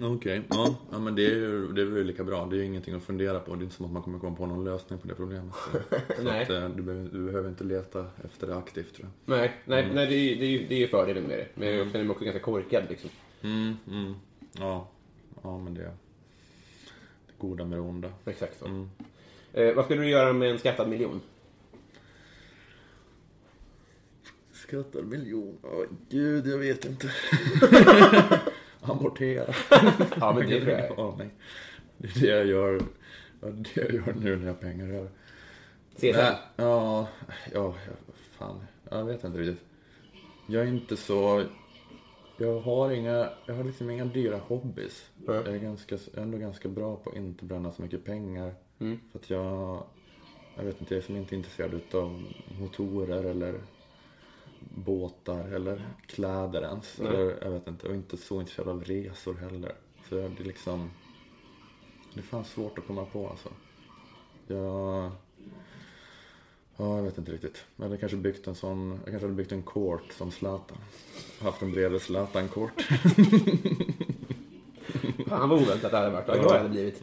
[0.00, 2.46] Okej, ja, ja men det är ju det är väl lika bra.
[2.46, 3.54] Det är ju ingenting att fundera på.
[3.54, 5.54] Det är inte som att man kommer komma på någon lösning på det problemet.
[5.54, 5.78] Så,
[6.16, 6.42] så Nej.
[6.42, 9.36] att, eh, du, behöver, du behöver inte leta efter det aktivt tror jag.
[9.38, 11.46] Nej, nej, nej det, är, ju- det, är ju, det är ju fördelen med det.
[11.54, 13.10] Men jag känner mig också ganska korkad liksom.
[13.42, 14.14] Mm, mm,
[14.52, 14.88] ja,
[15.42, 15.96] ja men det är det
[17.40, 18.12] goda med det onda.
[18.26, 18.86] Exakt så.
[19.52, 21.20] Eh, vad skulle du göra med en skattad miljon?
[24.52, 27.10] Skattad miljon, åh gud jag vet inte.
[28.80, 29.54] Amortera.
[30.20, 31.30] Ja, men det tror jag.
[31.98, 32.80] Det är det jag gör,
[33.40, 35.10] det är det jag gör nu när jag har pengar över.
[36.00, 37.08] Ja, ja,
[37.52, 37.74] ja,
[38.38, 38.60] fan.
[38.90, 39.64] Jag vet inte riktigt.
[40.46, 41.44] Jag är inte så...
[42.40, 45.10] Jag har inga, jag har liksom inga dyra hobbys.
[45.16, 45.36] Nej.
[45.36, 48.54] Jag är, ganska, ändå ganska bra på att inte bränna så mycket pengar.
[48.78, 49.84] För att jag,
[50.56, 52.24] jag vet inte, jag är som inte intresserad utav
[52.60, 53.60] motorer eller
[54.60, 57.00] båtar eller kläder ens.
[57.00, 59.72] Eller, jag vet inte, och inte så intresserad av resor heller.
[60.08, 60.90] Så jag, det är liksom,
[62.14, 63.48] det är fan svårt att komma på alltså.
[64.46, 65.10] Jag...
[66.80, 67.64] Ja, jag vet inte riktigt.
[67.76, 70.78] Jag hade kanske byggt en sån, jag kanske hade byggt en court som Zlatan.
[71.42, 72.82] Haft en bredvid Zlatan-court.
[75.28, 76.28] Fan vad oväntat hade varit.
[76.28, 77.02] Vad glad jag hade blivit.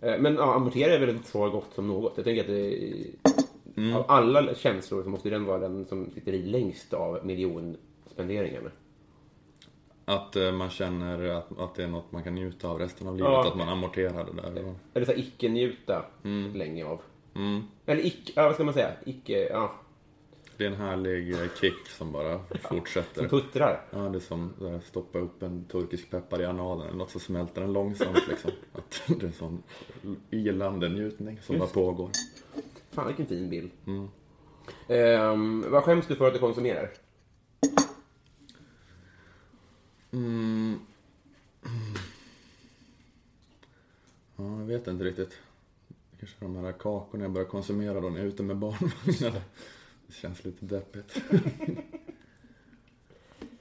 [0.00, 2.12] Eh, Men ja, amortera är väl ett svar gott som något.
[2.16, 6.42] Jag tänker att det, av alla känslor så måste den vara den som sitter i
[6.42, 8.70] längst av miljonspenderingarna.
[10.04, 13.16] Att eh, man känner att, att det är något man kan njuta av resten av
[13.16, 13.30] livet.
[13.32, 13.48] Ja.
[13.48, 14.74] Att man amorterar det där.
[14.94, 16.04] Eller så icke-njuta
[16.54, 17.00] länge av.
[17.38, 18.92] mm, Eller icke, ja, vad ska man säga?
[19.04, 19.74] Icke, ja,
[20.58, 23.28] det är en härlig eh, kick som bara fortsätter.
[23.28, 23.84] puttrar.
[23.90, 27.18] Ja, det är som att stoppa upp en turkisk peppar i analen eller något så
[27.18, 28.50] smälter den långsamt liksom.
[28.72, 29.62] Att det är en sån
[30.30, 32.10] ilande njutning som bara pågår.
[32.90, 33.70] Fan vilken fin bild.
[34.88, 36.90] Ehm, vad skäms du för att du konsumerar?
[44.36, 45.38] Ja, jag vet inte riktigt.
[46.18, 49.42] Kanske de här kakorna jag börjar konsumera då när jag är ute med barnvagnen.
[50.06, 51.22] Det känns lite deppigt.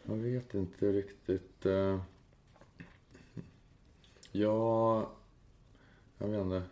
[0.10, 1.66] Jag vet inte riktigt.
[1.66, 2.02] eh.
[4.32, 5.12] Ja,
[6.18, 6.64] jag vet inte.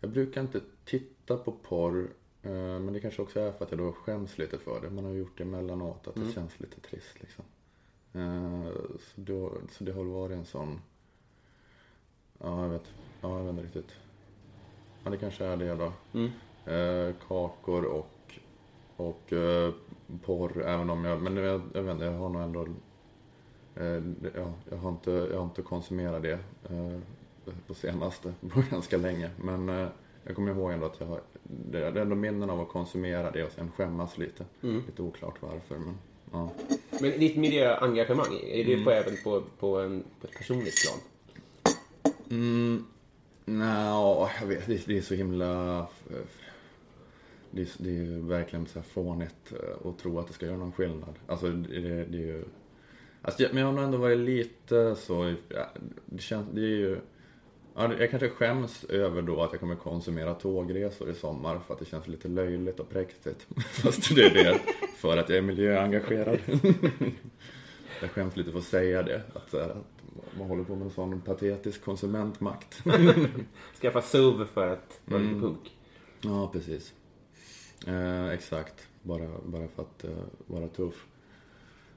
[0.00, 2.10] Jag brukar inte titta på porr.
[2.42, 4.90] eh, Men det kanske också är för att jag då skäms lite för det.
[4.90, 6.08] Man har gjort det emellanåt.
[6.08, 7.44] Att det känns lite trist liksom.
[8.12, 8.64] Eh,
[8.98, 10.80] Så, då, så det har väl varit en sån...
[12.38, 12.92] Ja, jag vet.
[13.20, 13.96] Ja, jag vet inte riktigt.
[15.04, 15.92] Ja, det kanske är det då.
[16.72, 18.34] Eh, kakor och,
[18.96, 19.72] och eh,
[20.24, 21.22] porr, även om jag...
[21.22, 22.66] Men jag, jag vet inte, jag har nog ändå...
[23.76, 24.02] Eh,
[24.36, 26.38] ja, jag, har inte, jag har inte konsumerat det
[26.70, 26.98] eh,
[27.66, 29.30] på senaste, på ganska länge.
[29.36, 29.88] Men eh,
[30.24, 31.20] jag kommer ihåg ändå att jag har...
[31.42, 34.44] Det är ändå minnen av att konsumera det och sen skämmas lite.
[34.86, 35.98] Lite oklart varför, men
[36.32, 36.50] ja.
[37.00, 40.98] Men ditt miljöengagemang, är det på, även på, på, en, på ett personligt plan?
[43.50, 45.78] Nja, jag vet det, det är så himla...
[46.10, 46.16] Eh,
[47.50, 50.46] det är, det är ju verkligen så här fånigt eh, att tro att det ska
[50.46, 51.14] göra någon skillnad.
[51.26, 52.44] Alltså det, det, är ju...
[53.22, 55.28] Alltså, men jag har nog ändå varit lite så...
[55.28, 55.34] Eh,
[56.06, 56.46] det känns...
[56.52, 56.98] Det är ju...
[57.74, 61.86] Jag kanske skäms över då att jag kommer konsumera tågresor i sommar för att det
[61.86, 63.46] känns lite löjligt och präktigt.
[63.70, 64.60] Fast det är det
[64.96, 66.38] för att jag är miljöengagerad.
[68.00, 69.22] Jag skäms lite för att säga det.
[69.34, 69.76] Att, att
[70.38, 72.82] man håller på med en sån patetisk konsumentmakt.
[73.80, 75.76] Skaffa SUV för att vara lite punk?
[76.20, 76.94] Ja, precis.
[77.86, 78.88] Eh, exakt.
[79.02, 81.06] Bara, bara för att eh, vara tuff.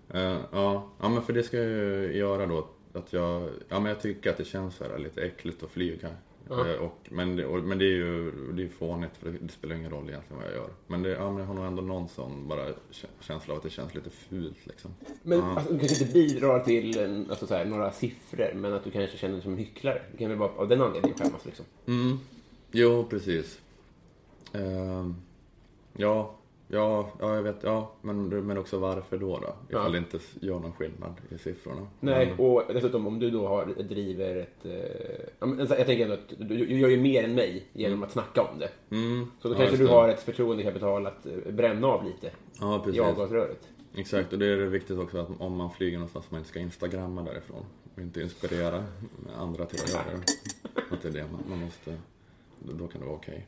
[0.09, 0.89] Eh, ja.
[0.99, 2.67] ja, men för det ska jag ju göra då.
[2.93, 6.09] Att jag, ja, men jag tycker att det känns så här lite äckligt att flyga.
[6.49, 9.75] Eh, och, men, det, och, men det är ju det är fånigt för det, spelar
[9.75, 10.69] ingen roll egentligen vad jag gör.
[10.87, 13.63] Men, det, ja, men jag har nog ändå någon sån bara kä- känsla av att
[13.63, 14.91] det känns lite fult liksom.
[15.23, 18.91] Men alltså, du kanske inte bidrar till alltså, så här, några siffror, men att du
[18.91, 20.01] kanske känner dig som en hycklare.
[20.11, 21.65] Du kan väl bara av den anledningen skämmas liksom.
[21.85, 22.19] Mm.
[22.71, 23.59] Jo, precis.
[24.53, 25.15] Ehm,
[25.97, 26.35] ja,
[26.73, 27.63] ja, ja, jag vet.
[27.63, 29.39] Ja, men, men också varför då?
[29.39, 29.55] då?
[29.69, 29.89] Ifall Ja.
[29.89, 31.87] det inte gör någon skillnad i siffrorna.
[31.99, 34.65] Nej, Men, och dessutom om du då har, driver ett...
[34.65, 38.41] Eh, jag tänker ändå att du, du gör ju mer än mig genom att snacka
[38.41, 38.95] om det.
[38.95, 42.75] mm, Så då ja, kanske du har ett förtroendekapital att eh, bränna av lite Ja,
[42.75, 43.01] i precis.
[43.01, 43.67] avgasröret.
[43.95, 47.21] Exakt, och det är viktigt också att om man flyger någonstans man inte ska instagramma
[47.23, 47.65] därifrån.
[47.95, 48.83] Och inte inspirera
[49.37, 50.81] andra till att göra det.
[50.95, 51.97] Att det är det man, måste...
[52.59, 53.47] Då kan det vara okej.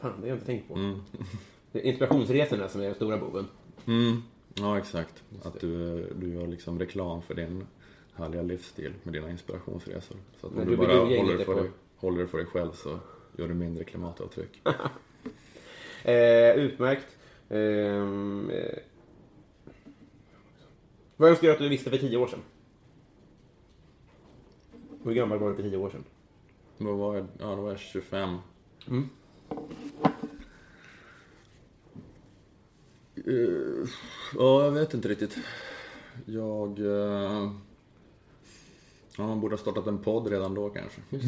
[0.00, 0.74] Fan, det har jag inte tänkt på.
[0.74, 1.00] Mm.
[1.72, 3.46] Det är inspirationsresorna som är den stora boven.
[3.86, 4.22] Mm.
[4.54, 5.22] Ja, exakt.
[5.42, 7.66] Att du, du gör liksom reklam för din
[8.14, 10.16] härliga livsstil med dina inspirationsresor.
[10.40, 12.46] Så att om du du bara håller det, för på- dig, håller det för dig
[12.46, 12.98] själv så
[13.36, 14.60] gör du mindre klimatavtryck.
[16.04, 17.16] Eh, utmärkt.
[17.48, 18.78] Ehm, eh,
[21.16, 22.38] vad önskar du att du visste för tio år sedan?
[25.02, 26.04] Hur gammal var du för tio år sedan?
[26.78, 28.36] Då var jag, ja, då var jag 25.
[33.28, 33.88] Eh,
[34.38, 35.38] ja, jag vet inte riktigt.
[36.26, 36.78] Jag...
[36.78, 37.50] eh,
[39.20, 41.00] Ja, man borde ha startat en podd redan då kanske.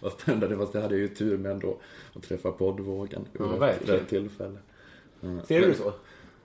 [0.00, 1.78] fast, det, fast det hade jag ju tur med ändå.
[2.14, 4.00] Att träffa poddvågen Ja, vid rätt, verkligen.
[4.00, 4.58] rätt tillfälle.
[5.22, 5.92] Eh, Ser du men- det så?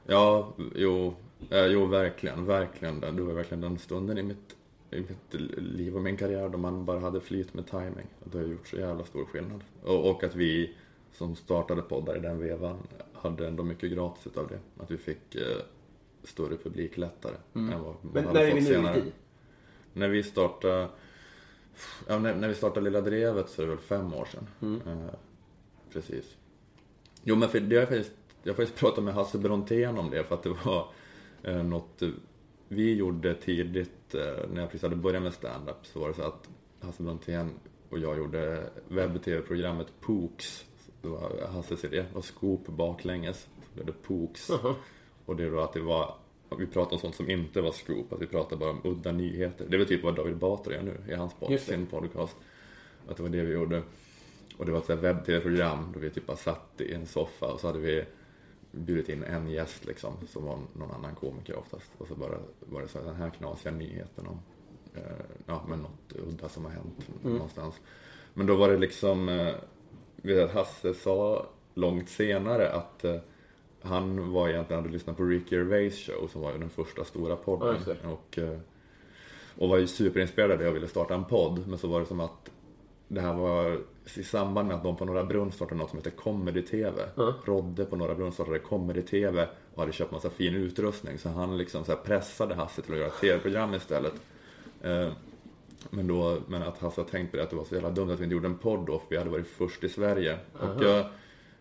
[0.07, 1.13] Ja, jo,
[1.49, 2.99] eh, jo verkligen, verkligen.
[2.99, 4.55] Det var verkligen den stunden i mitt,
[4.91, 8.07] i mitt liv och min karriär då man bara hade flyt med timing.
[8.23, 9.61] Det har gjort så jävla stor skillnad.
[9.83, 10.75] Och, och att vi
[11.13, 12.77] som startade poddar i den vevan
[13.13, 14.83] hade ändå mycket gratis utav det.
[14.83, 15.57] Att vi fick eh,
[16.23, 18.97] större publik lättare än vad man Men hade när är fått vi nu senare.
[18.97, 19.11] i?
[19.93, 20.89] När vi startade,
[22.07, 24.47] ja, när, när vi startade Lilla Drevet så är det väl fem år sedan.
[24.61, 24.81] Mm.
[24.87, 25.13] Eh,
[25.93, 26.37] precis.
[27.23, 30.09] Jo men för det har jag faktiskt, jag har faktiskt pratat med Hasse Brontén om
[30.09, 30.87] det för att det var
[31.43, 32.03] eh, något
[32.67, 36.21] vi gjorde tidigt eh, när jag precis hade börjat med stand-up så var det så
[36.21, 36.49] att
[36.81, 37.49] Hasse Brontén
[37.89, 40.65] och jag gjorde webb-tv-programmet Pooks.
[41.03, 43.47] Det var Hasses idé, var scoop baklänges.
[43.73, 44.49] Det Pooks.
[45.25, 46.15] Och det då att det var,
[46.57, 49.65] vi pratade om sånt som inte var scoop, att vi pratade bara om udda nyheter.
[49.69, 51.57] Det väl typ vad David Batra gör nu i hans det.
[51.57, 52.35] sin podcast.
[53.07, 53.83] Att det var det vi gjorde.
[54.57, 57.67] Och det var ett webb-tv-program då vi typ bara satt i en soffa och så
[57.67, 58.05] hade vi
[58.71, 61.91] bjudit in en gäst liksom, som var någon annan komiker oftast.
[61.97, 64.39] Och så bara var det så här, den här knasiga nyheten om,
[64.95, 67.75] eh, ja men något udda som har hänt någonstans.
[68.33, 69.55] Men då var det liksom, eh,
[70.23, 73.15] vet jag att Hasse sa långt senare att eh,
[73.81, 77.35] han var egentligen, hade lyssnat på Ricky Gervais show som var den första stora Ja,
[77.35, 77.75] podden.
[77.85, 78.07] det.
[78.07, 78.59] och, eh,
[79.57, 81.67] och var ju superinspirerad av det och ville starta en podd.
[81.67, 82.51] Men så var det som att
[83.07, 83.77] det här var
[84.15, 87.01] i samband med att de på Norra Brunn startade något som heter Comedy TV.
[87.45, 91.17] Rodde på Norra Brunn startade Comedy TV och hade köpt massa fin utrustning.
[91.17, 94.13] Så han liksom så pressade Hasse till att göra ett TV-program istället.
[94.81, 95.09] Eh,
[95.89, 98.11] Men, då, men att Hasse har tänkt på det, att det var så jävla dumt
[98.11, 100.37] att vi inte gjorde en podd då, för vi hade varit först i Sverige.
[100.53, 101.05] Och, jag,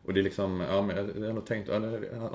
[0.05, 1.85] och det är liksom, ja men jag har nog tänkt, han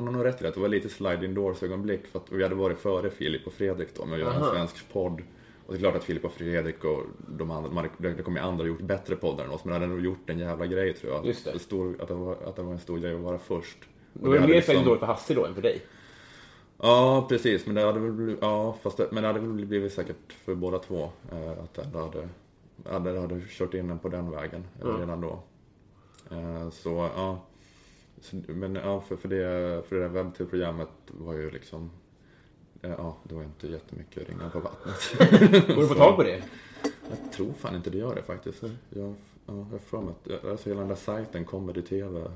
[0.07, 2.43] har nog rätt i det, att det var lite sliding doors ögonblick för att vi
[2.43, 4.51] hade varit före Filip och Fredrik då med att göra en Aha.
[4.51, 5.21] svensk podd.
[5.65, 7.03] Och det är klart att Filip och Fredrik och
[7.37, 9.93] de andra, det kommer ju andra ha gjort bättre poddar än oss, men de hade
[9.93, 11.25] nog gjort en jävla grej tror jag.
[11.25, 11.53] Just det.
[11.53, 13.77] Att, stor, att, det var, att det var en stor grej att vara först.
[14.13, 14.85] Och Det var mer liksom...
[14.85, 15.81] dåligt för Hasse då än för dig.
[16.77, 17.65] Ja, precis.
[17.65, 20.55] Men det hade väl blivit, ja, fast det, men det hade väl blivit säkert för
[20.55, 21.09] båda två.
[21.31, 22.29] Eh, att det ändå hade,
[22.89, 25.39] hade, hade kört in en på den vägen eh, redan då.
[26.31, 27.39] Eh, så ja.
[28.21, 31.91] Så, men ja, för, för, det, för det där webbtur-programmet var ju liksom,
[32.81, 35.15] eh, ja, det var inte jättemycket ringar på vattnet.
[35.67, 36.43] Går du få tag på det?
[37.09, 38.63] Jag tror fan inte det gör det faktiskt.
[38.63, 39.13] Jag, ja,
[39.45, 42.31] jag har för mig att, alltså hela den där sajten, Comedy TV.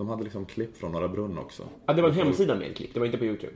[0.00, 1.62] De hade liksom klipp från Norra Brunn också.
[1.86, 3.52] Ja, det var en hemsida med klipp, det var inte på YouTube.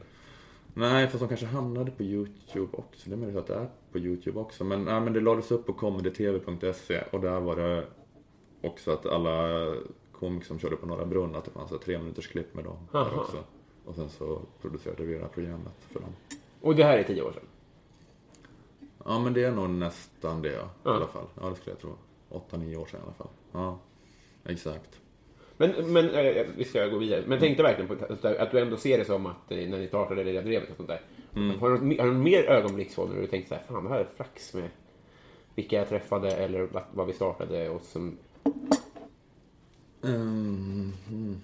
[0.74, 3.08] Nej, fast de kanske hamnade på YouTube också.
[3.10, 4.64] Det är möjligt att det är på YouTube också.
[4.64, 7.84] Men, nej, men det lades upp på comedytv.se och där var det
[8.60, 9.66] också att alla
[10.12, 12.76] komiker som körde på Norra Brunn, att det fanns ett tre minuters klipp med dem
[12.92, 13.36] där också.
[13.84, 16.10] Och sen så producerade vi det här programmet för dem.
[16.60, 17.44] Och det här är tio år sedan.
[19.04, 20.92] Ja, men det är nog nästan det ja, Ja.
[20.92, 21.26] i alla fall.
[21.40, 21.90] Ja, det skulle jag tro.
[22.28, 23.28] Åtta, nio år sedan i alla fall.
[23.52, 23.78] Ja,
[24.44, 25.00] exakt.
[25.56, 27.22] Men, men eh, vi ska gå vidare.
[27.26, 29.88] Men tänkte verkligen på att, att du ändå ser det som att eh, när ni
[29.88, 31.00] startade det där drevet och sånt där.
[31.60, 33.90] Har du något- har du mer ögonblick så när du tänkte så här, fan det
[33.90, 34.68] här är flax med
[35.54, 38.16] vilka jag träffade eller vad, vi startade och som...
[40.04, 41.40] Mm, mm.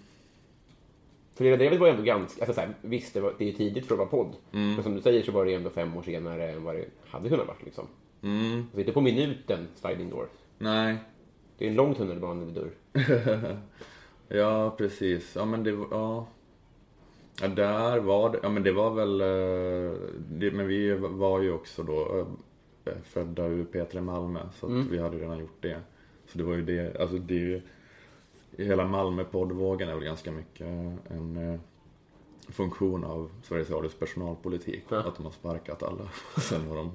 [1.35, 3.53] För det drevet var ju ändå ganska, alltså så här, visst det, var, det är
[3.53, 4.35] tidigt för att vara podd.
[4.53, 4.75] Mm.
[4.75, 7.29] Men som du säger så var det ändå fem år senare än vad det hade
[7.29, 7.87] kunnat varit liksom.
[8.23, 8.67] Mm.
[8.75, 10.29] Så inte på minuten sliding door.
[10.59, 10.97] Nej,
[11.59, 12.71] Det är en lång tunnelbanedörr.
[14.31, 15.37] Ja, precis.
[15.37, 15.87] Ja, men det var...
[15.91, 16.27] Ja.
[17.41, 18.41] ja, där var det...
[18.43, 19.21] Ja, men det var väl...
[19.21, 19.99] eh,
[20.31, 22.27] Det, men vi var ju också då
[22.85, 25.81] eh, födda ur P3 Malmö, så att vi hade redan gjort det.
[26.27, 27.01] Så det var ju det...
[27.01, 27.63] Alltså det är ju...
[28.57, 30.67] Hela Malmö-poddvågen är väl ganska mycket
[31.11, 31.61] en eh,
[32.49, 34.85] funktion av Sveriges Radios personalpolitik.
[34.89, 34.99] Ja.
[34.99, 36.09] Att de har sparkat alla.
[36.41, 36.91] Sen har de...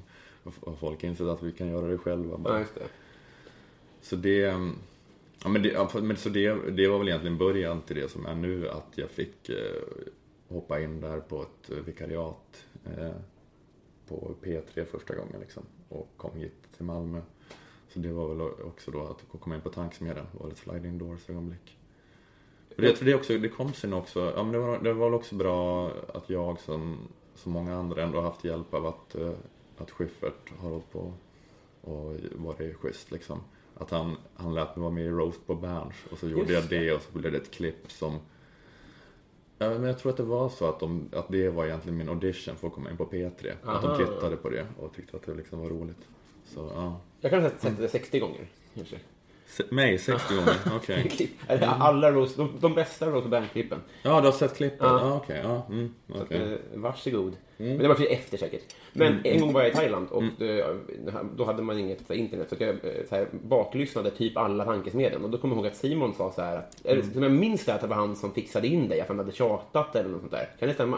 [0.65, 2.39] Har folk insett att vi kan göra det själva.
[2.45, 2.82] Ja, just det.
[4.02, 4.54] Så det,
[5.43, 8.26] ja, men det, ja, men så det, det var väl egentligen början till det som
[8.26, 9.56] är nu, att jag fick eh,
[10.48, 13.12] hoppa in där på ett eh, vikariat eh,
[14.08, 17.21] på P3 första gången liksom, och kom hit till Malmö.
[17.89, 21.30] Så det var väl också då att komma in på Tanksmedjan, var ett sliding doors
[21.30, 21.78] ögonblick.
[22.76, 24.93] Och det, jag tror det, också, det kom sen också, ja, men det, var, det
[24.93, 26.98] var väl också bra att jag som,
[27.36, 29.34] som många andra ändå haft hjälp av att, eh,
[29.78, 31.13] att Schyffert har hållit på
[31.82, 33.41] och varit schysst liksom.
[33.77, 36.71] Att han, han lät mig vara med i Roast på Berns och så gjorde Just
[36.71, 38.19] jag det och så blev det ett klipp som
[39.57, 42.09] Ja, men jag tror att det var så att, de, att det var egentligen min
[42.09, 43.51] audition för att komma in på P3.
[43.63, 43.97] Att Aha.
[43.97, 46.07] de tittade på det och tyckte att det liksom var roligt.
[46.45, 46.99] Så ja.
[47.21, 48.47] Jag kan ha sett sett det 60 gånger.
[48.75, 48.99] Kanske.
[49.47, 51.31] Se- Mig 60 gånger, okej.
[51.47, 53.79] Eller Alla Rose, de, de bästa Rose Band-klippen.
[54.03, 54.88] Ja, du har sett klippen?
[54.88, 54.99] Ja.
[55.01, 55.41] Ja, okej.
[55.43, 56.41] Ja, mm, Så att, eh,
[56.73, 57.34] varsågod.
[57.58, 57.71] Mm.
[57.71, 58.75] Men det var för efter säkert.
[58.93, 60.75] Men en gång var jag i Thailand och eh,
[61.36, 62.47] då hade man inget så här, internet.
[62.49, 62.75] Så jag eh,
[63.10, 65.23] så här, baklyssnade typ alla tankesmedjan.
[65.23, 66.58] Och då kommer jag ihåg att Simon sa så här.
[66.58, 69.01] Att, eller, som jag minns det att det var han som fixade in dig.
[69.01, 70.49] Att han hade tjatat eller något sånt där.
[70.60, 70.97] Kan det stämma?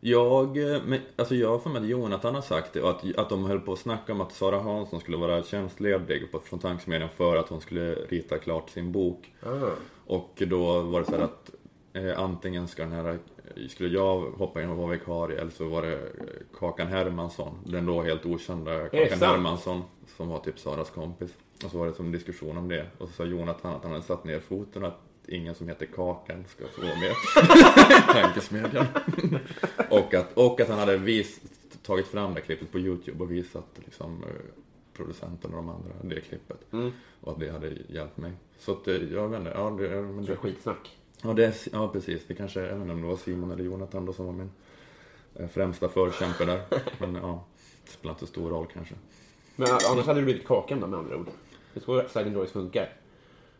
[0.00, 3.16] Jag, eh, men, alltså jag har för mig att Jonathan har sagt det och att,
[3.16, 6.58] att de höll på att snacka om att Sara Hansson skulle vara tjänstledig på, från
[6.58, 9.32] Tanksmedjan för att hon skulle rita klart sin bok.
[9.42, 9.70] Ah.
[10.06, 11.50] Och då var det så här att
[11.92, 13.18] eh, antingen ska den här,
[13.68, 16.00] skulle jag hoppa in och vara vikarie eller så var det eh,
[16.58, 19.18] Kakan Hermansson, den då helt okända Kakan?
[19.20, 19.82] Hermansson
[20.16, 21.30] som var typ Saras kompis.
[21.64, 22.86] Och så var det som en diskussion om det.
[22.98, 26.44] Och så sa Jonathan att han hade satt ner foten att ingen som heter Kakan
[26.48, 27.14] ska få vara med
[28.14, 28.86] tankesmedjan.
[29.90, 31.40] och, att, och att han hade vis,
[31.82, 34.28] tagit fram det klippet på Youtube och visat liksom, eh,
[34.94, 36.60] producenten och de andra det klippet.
[37.20, 38.32] Och att det hade hjälpt mig.
[38.58, 40.98] Så att, eh, jag vet inte, ja, det, men Det skitsnack.
[41.22, 44.06] ja, det, ja precis, det kanske, jag vet inte om det var Simon eller Jonathan
[44.06, 44.50] då som var min
[45.34, 46.60] eh, främsta förkämpe där.
[46.98, 47.44] Men ja,
[47.84, 48.94] det spelar inte så stor roll kanske.
[49.56, 51.26] Men annars hade det blivit Kakan då med andra ord.
[51.74, 52.92] Det är så Sliding Doors funkar.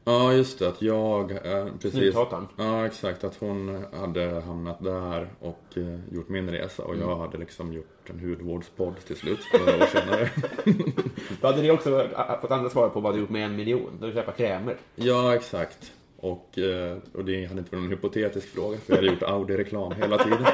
[0.04, 0.68] Ja, just det.
[0.68, 1.30] Att jag...
[1.30, 1.92] Eh, precis.
[1.92, 2.46] Snuthataren.
[2.56, 3.24] Ja, exakt.
[3.24, 6.82] Att hon hade hamnat där och eh, gjort min resa.
[6.82, 7.08] Och Mm.
[7.08, 10.30] jag hade liksom gjort en hudvårdspodd till slut, några år senare.
[11.40, 13.90] Då hade ni också äh, fått andra svar på vad du gjort med en miljon.
[14.00, 14.76] Du köpa krämer.
[14.94, 15.92] ja, exakt.
[16.16, 19.92] Och, eh, och det hade inte varit någon hypotetisk fråga, för jag hade gjort Audi-reklam
[19.92, 20.46] hela tiden.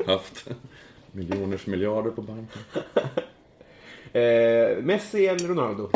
[0.00, 0.48] Och haft
[1.12, 2.58] miljoners miljarder på banken.
[4.12, 5.90] Eh, Messi eller Ronaldo?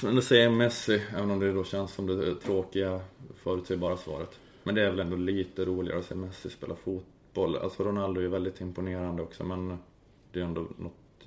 [0.00, 3.00] Det säger Messi, även om det då känns som det tråkiga,
[3.36, 4.38] förutsägbara svaret.
[4.62, 7.56] Men det är väl ändå lite roligare att se Messi spela fotboll.
[7.56, 9.78] Alltså Ronaldo är ju väldigt imponerande också, men
[10.32, 11.26] det är ändå något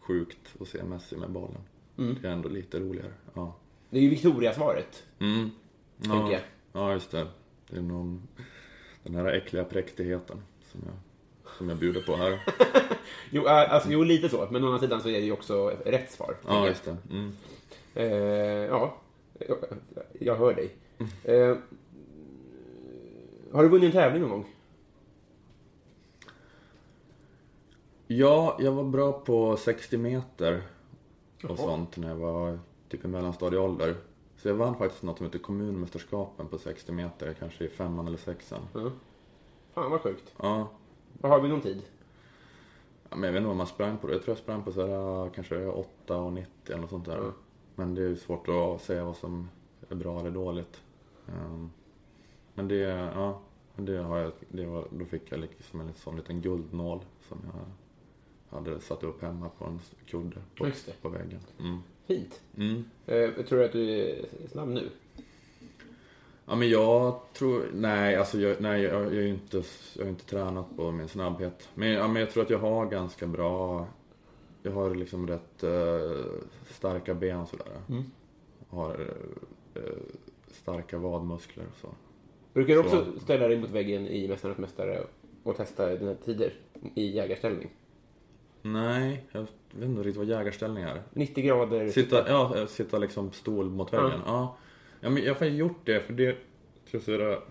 [0.00, 1.60] sjukt att se Messi med bollen.
[1.96, 3.12] Det är ändå lite roligare.
[3.34, 3.56] Ja.
[3.90, 5.02] Det är ju Victoria-svaret.
[5.18, 5.50] Mm.
[6.02, 6.40] Tänker Ja, jag.
[6.72, 7.26] ja, just det.
[7.70, 8.28] Det är någon,
[9.02, 10.94] den här äckliga präktigheten som jag,
[11.58, 12.40] som jag bjuder på här.
[13.30, 14.48] Jo, äh, alltså, jo, lite så.
[14.50, 16.36] Men å andra sidan så är det ju också rätt svar.
[16.46, 16.96] Ja, just det.
[17.10, 17.32] Mm.
[17.94, 18.06] Eh,
[18.66, 18.94] ja,
[19.38, 19.58] jag,
[20.20, 20.76] jag hör dig.
[21.24, 21.56] Eh,
[23.52, 24.46] har du vunnit en tävling någon gång?
[28.06, 30.62] Ja, jag var bra på 60 meter
[31.48, 33.96] och sånt när jag var typ i mellanstadieålder.
[34.36, 38.18] Så jag vann faktiskt något som heter kommunmästerskapen på 60 meter, kanske i femman eller
[38.18, 38.60] sexan.
[39.74, 40.34] Fan vad sjukt.
[40.38, 40.68] Ja,
[41.12, 41.82] Vad har vi någon tid?
[43.08, 44.12] Ja, men jag vet inte vad man sprang på.
[44.12, 47.32] Jag tror jag sprang på så här, kanske 8 och 90 eller något sånt där.
[47.74, 49.48] Men det är ju svårt att säga vad som
[49.88, 50.80] är bra eller dåligt.
[51.28, 51.70] Ehm,
[52.54, 52.76] men det,
[53.14, 53.40] ja,
[53.76, 57.64] det har jag, det var, då fick jag liksom en sån liten guldnål som jag
[58.58, 60.70] hade satt upp hemma på en kudde på,
[61.02, 61.40] på väggen.
[61.60, 61.78] Mm.
[62.06, 62.40] Fint.
[62.56, 62.84] Mm.
[63.06, 64.88] Eh, tror du att du är snabb nu?
[66.46, 69.62] Ja men jag tror, nej alltså jag, nej, jag, jag, är inte,
[69.96, 71.68] jag har inte tränat på min snabbhet.
[71.74, 73.86] Men, ja, men jag tror att jag har ganska bra,
[74.64, 76.24] jag har liksom rätt eh,
[76.70, 77.66] starka ben sådär.
[78.68, 79.90] Har eh, eh,
[80.46, 81.88] starka vadmuskler och så.
[82.52, 83.20] Brukar du också Så.
[83.20, 85.02] ställa dig mot väggen i Mästarnas Mästare
[85.42, 86.52] och testa dina tider
[86.94, 87.70] i jägarställning?
[88.62, 91.02] Nej, jag vet inte riktigt vad jägarställning är.
[91.12, 91.88] 90 grader.
[91.88, 94.20] Sitta, ja, sitta liksom stol mot väggen.
[94.26, 94.56] Ja.
[95.00, 96.36] Ja, men jag har gjort det, för det
[96.90, 97.42] tror jag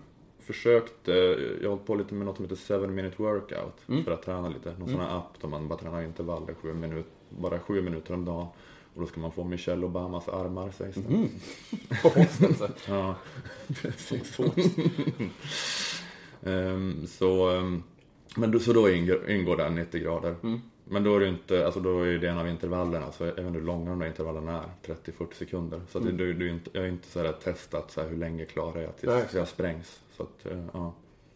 [0.46, 4.10] försökt, eh, jag har hållit på lite med något som heter 7 minute workout för
[4.10, 4.74] att träna lite.
[4.78, 8.24] Någon sån här app där man bara tränar intervaller, sju minut, bara sju minuter om
[8.24, 8.46] dagen.
[8.94, 11.28] Och då ska man få Michelle Obamas armar sägs det.
[12.46, 12.68] alltså.
[12.88, 13.14] Ja,
[13.82, 14.38] precis.
[16.46, 17.82] Ehm, så, ehm,
[18.36, 20.34] men då, så då ingår, ingår den 90 grader.
[20.84, 23.46] Men då är det inte, alltså då är det en av intervallerna, så jag vet
[23.46, 25.80] inte hur långa de där intervallerna är, 30-40 sekunder.
[25.88, 28.16] Så att det, det, det inte, jag har inte så här testat så här hur
[28.16, 29.24] länge klarar jag tills Nej.
[29.34, 30.00] jag sprängs.
[30.16, 30.94] Så att, eh, ja.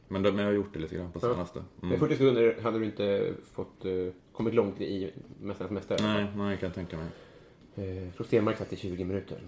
[0.09, 1.65] Men, men jag har gjort det lite grann på senaste.
[1.83, 1.99] Mm.
[1.99, 3.93] 40 sekunder hade du inte fått, eh,
[4.33, 5.99] kommit långt i Mästarnas Mästare.
[6.03, 7.07] Nej, nej, jag kan tänka mig.
[7.75, 9.39] Eh, Från Stenmark satt i 20 minuter.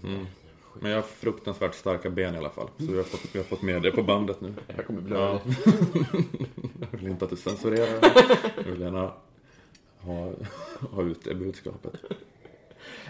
[0.80, 2.68] Men jag har fruktansvärt starka ben i alla fall.
[2.78, 4.54] Så vi har fått, vi har fått med det på bandet nu.
[4.66, 5.22] Det här kommer blöda.
[5.22, 5.40] Ja.
[6.92, 8.38] jag vill inte att du censurerar det.
[8.64, 9.12] Jag vill gärna
[10.00, 10.32] ha,
[10.90, 11.94] ha ut det budskapet.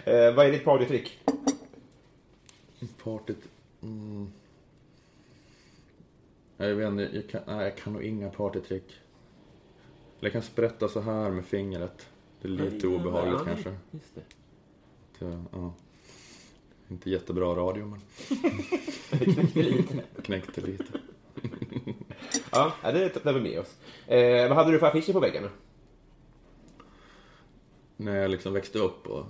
[0.05, 1.19] Eh, vad är ditt partytrick?
[3.03, 3.47] Partyt...
[3.81, 4.31] Mm.
[6.57, 8.83] Jag vet inte, jag kan, nej, jag kan nog inga partytrick.
[10.19, 12.07] Eller jag kan sprätta så här med fingret.
[12.41, 13.75] Det är lite obehagligt Ja, kanske.
[13.91, 14.21] Just det.
[15.19, 15.73] Så, ja.
[16.89, 18.01] Inte jättebra radio men
[19.09, 20.03] Knäckte lite.
[20.23, 20.83] knäckte lite.
[22.51, 23.75] Ja, det tar vi med oss.
[24.07, 25.49] Eh, vad hade du för affischer på väggarna?
[28.01, 29.25] När jag liksom växte upp och...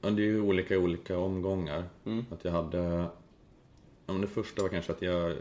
[0.00, 1.84] Ja, det är ju olika olika omgångar.
[2.30, 2.78] Att jag hade...
[4.06, 5.36] Ja, men det första var kanske att jag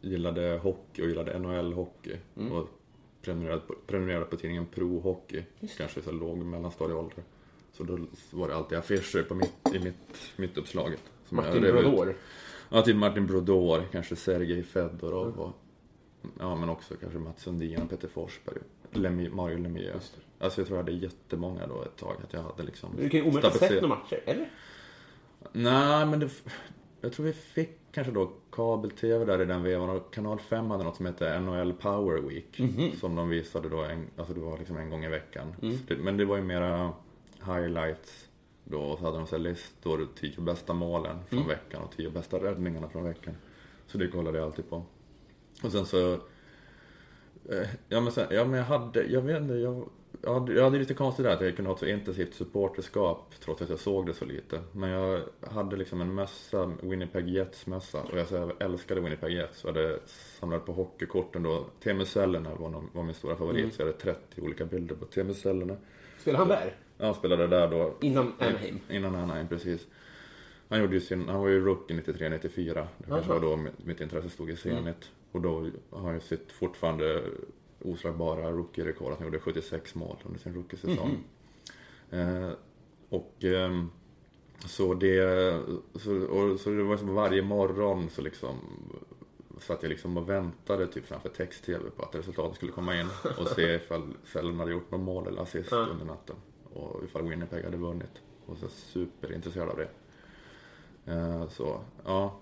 [0.00, 2.16] gillade hockey och gillade NHL-hockey.
[2.50, 2.68] Och
[3.22, 5.42] prenumererade på, prenumererade på tidningen Pro Hockey.
[5.76, 7.24] Kanske så låg mellanstadieålder.
[7.72, 7.98] Så då
[8.30, 11.02] var det alltid affischer på mitt, i mitt, mitt uppslaget.
[11.28, 11.60] Martin.
[11.60, 12.16] Brodor.
[12.68, 15.52] Ja, till Martin Brodor, kanske Sergej Fedorov och...
[16.38, 18.58] Ja, men också kanske Mats Sundin och Peter Forsberg.
[18.92, 20.16] Lemi, Mario Lemieux.
[20.38, 22.16] Alltså jag tror jag hade jättemånga då ett tag.
[22.24, 22.90] Att jag hade liksom...
[22.96, 24.50] Du kan ju omöjligt ha sett några matcher, eller?
[25.52, 26.30] Nej, men det,
[27.00, 30.84] jag tror vi fick kanske då kabel-tv där i den vevan och kanal 5 hade
[30.84, 32.60] något som hette NHL Power Week.
[33.00, 35.54] Som de visade då, en, alltså det var liksom en gång i veckan.
[35.60, 36.92] Så det, men det var ju mera
[37.44, 38.28] highlights
[38.64, 42.10] då och så hade de så här listor, tio bästa målen från veckan och tio
[42.10, 43.34] bästa räddningarna från veckan.
[43.86, 44.84] Så det kollade jag alltid på.
[45.62, 46.18] Och sen så
[47.50, 49.88] Eh, Ja men, sen, ja men jag hade, jag vet inte, jag,
[50.22, 53.34] jag, hade, jag hade lite konstigt där att jag kunde ha ett så intensivt supporterskap
[53.40, 54.60] trots att jag såg det så lite.
[54.72, 59.32] Men jag hade liksom en mössa, Winnipeg Jets mössa och jag, så jag älskade Winnipeg
[59.32, 59.98] Jets och hade
[60.40, 61.64] samlat på hockeykorten då.
[61.82, 65.04] Teemu Selänne var, någon- var min stora favorit så jag hade 30 olika bilder på
[65.04, 65.76] Teemu Selänne.
[66.18, 66.76] Spelar han där?
[66.98, 67.94] Ja, han spelade där då.
[68.00, 68.78] Innan Anaheim?
[68.90, 69.86] Innan Anaheim, precis.
[70.68, 72.86] Han, gjorde ju sin, han var ju rookie 93-94.
[72.98, 75.10] Det kanske var då mitt, intresse stod i Zenit.
[75.32, 77.22] Och då har ju sitt fortfarande
[77.80, 79.14] oslagbara rookie-rekord.
[79.18, 81.24] Han gjorde 76 mål under sin rookie-säsong.
[82.10, 82.50] Eh,
[83.08, 83.90] och ehm,
[84.64, 85.20] så det,
[85.94, 88.56] så, och, så det var som varje morgon så liksom
[89.60, 93.08] satt jag liksom och väntade typ framför text-tv på att resultatet skulle komma in
[93.38, 96.36] och se ifall Sellen hade gjort något mål eller assist under natten.
[96.74, 98.12] Och ifall Winnipeg hade vunnit.
[98.46, 99.88] Och så superintresserad av det.
[101.12, 102.38] Eh, så, ja.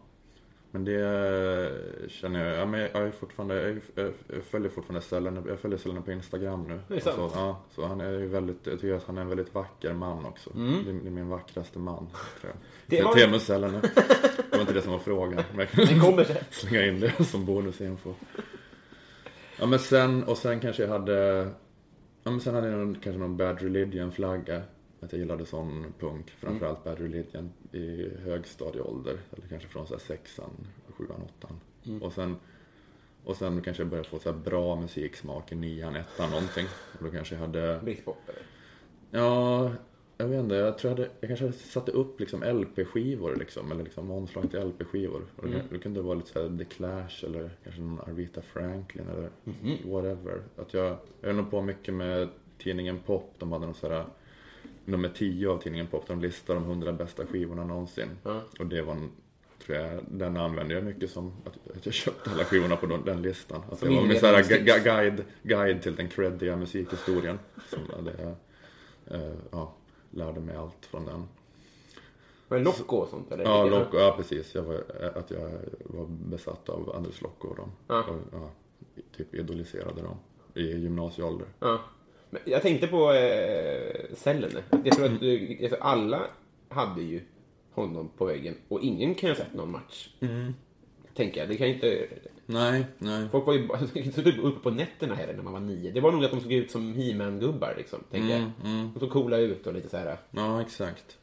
[0.74, 1.70] Men det
[2.08, 4.12] känner jag, ja men jag är fortfarande, jag,
[4.44, 6.80] följer fortfarande Stellan, jag följer Stellan på Instagram nu.
[6.88, 7.16] Det är sant.
[7.16, 9.92] Så, ja, så han är ju väldigt, jag tycker att han är en väldigt vacker
[9.92, 10.50] man också.
[10.54, 10.60] Det,
[10.90, 12.10] är, det är min vackraste man, tror
[12.40, 12.50] jag.
[12.50, 12.56] Mm.
[12.86, 13.70] Det Det var- Teemu Stellan.
[14.50, 15.42] Det var inte det som var frågan.
[15.54, 16.36] Men jag Det kan kommer sen.
[16.50, 18.14] slänga in det som bonusinfo.
[19.58, 21.48] Ja men sen, och sen kanske jag hade,
[22.22, 24.62] ja men sen hade jag någon, kanske någon Bad Religion-flagga.
[25.04, 29.16] Att jag gillade sån punk, framförallt Bad Religion i högstadieålder.
[29.32, 30.50] Eller kanske från så här sexan,
[30.88, 31.60] sjuan, åttan.
[32.02, 32.36] Och sen,
[33.24, 36.66] och sen kanske jag började få så här bra musiksmak i nian, ettan någonting.
[36.98, 38.42] Och då kanske jag hade Britpop eller?
[39.10, 39.72] Ja,
[40.16, 40.54] jag vet inte.
[40.54, 43.72] Jag tror jag, hade, jag kanske satte upp liksom LP-skivor liksom.
[43.72, 45.22] Eller liksom omslag till LP-skivor.
[45.36, 45.58] Och Mm.
[45.58, 49.90] det, det kunde vara lite såhär The Clash eller kanske någon Arvita Franklin eller Mhm.
[49.92, 50.42] whatever.
[50.56, 52.28] Att jag, jag höll nog på mycket med
[52.58, 53.34] tidningen Pop.
[53.38, 54.04] De hade någon sådär
[54.84, 56.06] nummer 10 av tidningen Pop.
[56.06, 58.08] De listade de 100 bästa skivorna någonsin.
[58.22, 58.40] Ja.
[58.58, 58.96] Och det var
[59.66, 63.04] tror jag, den använde jag mycket som att, att jag köpte alla skivorna på den,
[63.04, 63.62] den listan.
[63.78, 67.38] Som det var min såhär, gu- guide, guide till den creddiga musikhistorien.
[67.68, 68.34] Som hade,
[69.06, 69.74] eh, ja,
[70.10, 71.28] lärde mig allt från den.
[72.48, 73.44] Var det Loco och sånt eller?
[73.44, 74.54] Ja, Loco, ja precis.
[74.54, 74.74] Jag var,
[75.14, 75.50] att jag
[75.84, 77.72] var besatt av Anders Loco och dem.
[77.88, 78.02] Ja.
[78.04, 78.50] Och, ja,
[79.16, 80.16] typ idoliserade dem
[80.54, 81.46] i gymnasieålder.
[81.60, 81.80] Ja.
[82.44, 84.50] Jag tänkte på eh, Cellen.
[84.84, 86.22] Jag tror att du, alltså alla
[86.68, 87.20] hade ju
[87.72, 90.08] honom på väggen och ingen kan ju ha sett någon match.
[91.14, 91.48] Tänker jag.
[91.48, 92.06] Det kan ju inte...
[92.46, 93.28] Nej, nej.
[93.32, 93.68] Folk var ju
[94.12, 95.92] typ uppe på nätterna heller när man var nio.
[95.92, 98.50] Det var nog att de såg ut som He-Man-gubbar liksom, tänker jag.
[98.94, 100.16] De såg coola ut och lite så här.
[100.30, 101.18] Ja, exakt.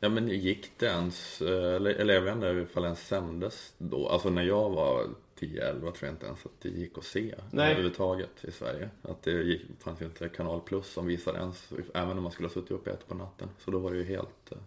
[0.00, 3.74] Ja, men gick det ens, eh, eller, eller jag vet inte ifall det ens sändes
[3.78, 4.08] då.
[4.08, 5.00] Alltså när jag var
[5.46, 7.70] 10-11 tror jag inte ens att det gick att se Nej.
[7.70, 8.90] överhuvudtaget i Sverige.
[9.02, 12.48] Att det gick, fanns ju inte Kanal Plus som visade ens, även om man skulle
[12.48, 13.48] ha suttit uppe ett på natten.
[13.58, 14.58] Så då var det ju helt, eh,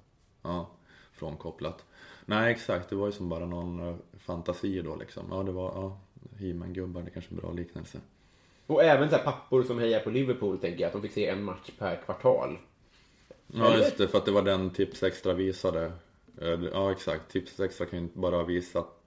[0.41, 0.69] ja,
[1.13, 1.86] frånkopplat.
[2.26, 2.89] Nej, exakt.
[2.89, 5.23] Det var ju som bara någon eh, fantasi då liksom.
[5.32, 5.99] Ja, det var, ja,
[6.39, 7.99] He-Man-gubbar, det är kanske är en bra liknelse.
[8.67, 11.28] Och även så här pappor som hejar på Liverpool, tänker jag, att de fick se
[11.28, 12.57] en match per kvartal.
[13.47, 13.78] Ja Eller?
[13.78, 15.91] just det, för att det var den Tips Extra visade.
[16.41, 19.01] Eh, Ja exakt, Tips Extra kan ju inte bara ha visat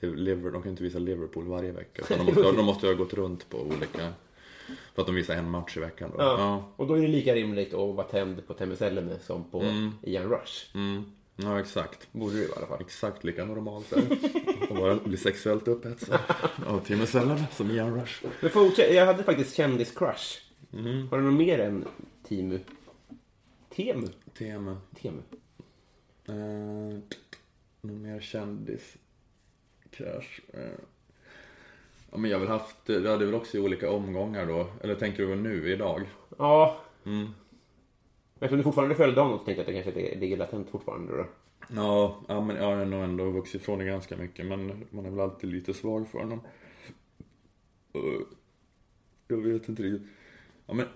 [0.00, 2.02] Liverpool, de kan inte visa Liverpool varje vecka.
[2.02, 4.12] Utan de, måste, de måste ha gått runt på olika,
[4.94, 6.22] för att de visar en match i veckan då.
[6.22, 6.38] Ja.
[6.38, 9.64] Ja, Och då är det lika rimligt att vara tänd på Temmy Sellene som på
[10.02, 10.74] Ian Rush.
[10.76, 11.04] mm,
[11.36, 12.12] ja exakt.
[12.12, 12.80] Borde det i alla fall.
[12.80, 14.64] Exakt lika normalt är det.
[14.70, 16.18] Att vara- bli sexuellt upphetsad
[16.66, 18.24] av Timmy Sellen som Ian Rush.
[18.40, 20.38] Men fortsätt, jag hade faktiskt kändis-crush.
[20.72, 21.08] Mm.
[21.08, 21.84] Har du något mer än
[22.28, 22.60] Timu?
[23.76, 24.06] Temu?
[24.38, 24.76] Tema.
[25.02, 25.22] Temu?
[26.28, 26.98] Uh,
[27.80, 28.96] någon mer kändis?
[29.96, 30.40] Crash.
[30.52, 30.78] Eh.
[32.10, 34.66] Ja men jag har väl haft, det hade väl också i olika omgångar då.
[34.82, 36.02] Eller tänker du nu, idag?
[36.38, 36.80] Ja.
[37.06, 37.26] Mm.
[38.34, 41.26] Eftersom du fortfarande följde honom så tänkte jag att det kanske ligger latent fortfarande då.
[41.74, 44.46] Ja, ja men jag har nog ändå vuxit ifrån det ganska mycket.
[44.46, 46.40] Men man är väl alltid lite svag för honom.
[47.92, 48.02] Och
[49.28, 50.08] Jag vet inte riktigt.
[50.66, 50.86] Ja men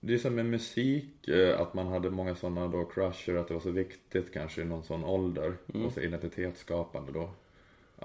[0.00, 3.54] det är som med musik, eh, att man hade många sådana då crusher, att det
[3.54, 5.54] var så viktigt kanske i någon sån ålder.
[5.86, 7.30] Och så identitetsskapande då.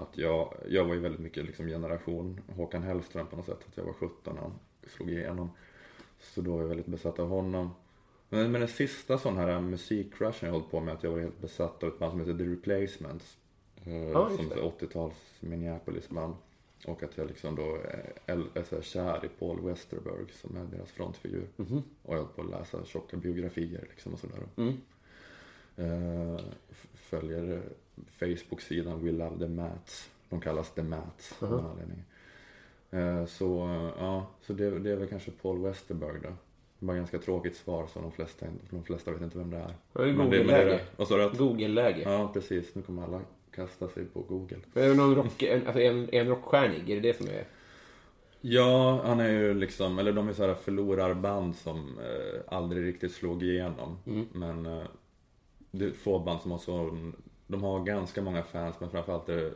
[0.00, 3.58] Att jag, jag var ju väldigt mycket liksom generation Håkan Hellström på något sätt.
[3.68, 4.52] Att jag var 17 när han
[4.86, 5.50] slog igenom.
[6.20, 7.70] Så då var jag väldigt besatt av honom.
[8.28, 11.40] Men, men den sista sån här musikcrushen jag hållit på med, att jag var helt
[11.40, 13.36] besatt av ett band som heter The Replacements.
[13.84, 14.54] Eh, just som det.
[14.54, 16.34] ett 80-tals Minneapolis-band.
[16.86, 20.64] Och att jag liksom då eh, är så här kär i Paul Westerberg som är
[20.64, 21.46] deras frontfigur.
[21.56, 21.82] Mhm.
[22.02, 24.38] Och jag höll på att läsa tjocka biografier liksom och sådär.
[24.56, 24.76] Mm.
[25.76, 26.40] Eh,
[26.70, 27.60] f- följer eh,
[28.18, 30.10] Facebook-sidan We Love The Mats.
[30.28, 32.02] De kallas The Mats av någon anledning.
[32.90, 36.28] Eh, så eh, ja, så det, det är väl kanske Paul Westerberg då.
[36.78, 39.74] Det var ganska tråkigt svar så de flesta, de flesta vet inte vem det är.
[39.92, 40.64] Det är Google-läge.
[40.64, 41.24] det- Vad sa du?
[41.24, 42.02] att- Google-läge.
[42.02, 42.74] Ja, precis.
[42.74, 43.20] Nu kommer alla
[43.54, 44.56] kasta sig på Google.
[44.72, 46.90] Men Är det någon rock, en, alltså en, en rockstjärnig?
[46.90, 47.44] Är det det som är...
[48.40, 53.12] Ja, han är ju liksom, eller de är så här förlorarband som eh, aldrig riktigt
[53.12, 53.96] slog igenom.
[54.32, 54.82] Men eh,
[55.70, 56.98] det är få band som har så,
[57.50, 59.52] de har ganska många fans men framförallt är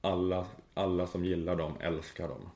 [0.00, 2.50] alla, alla som gillar dem älskar dem.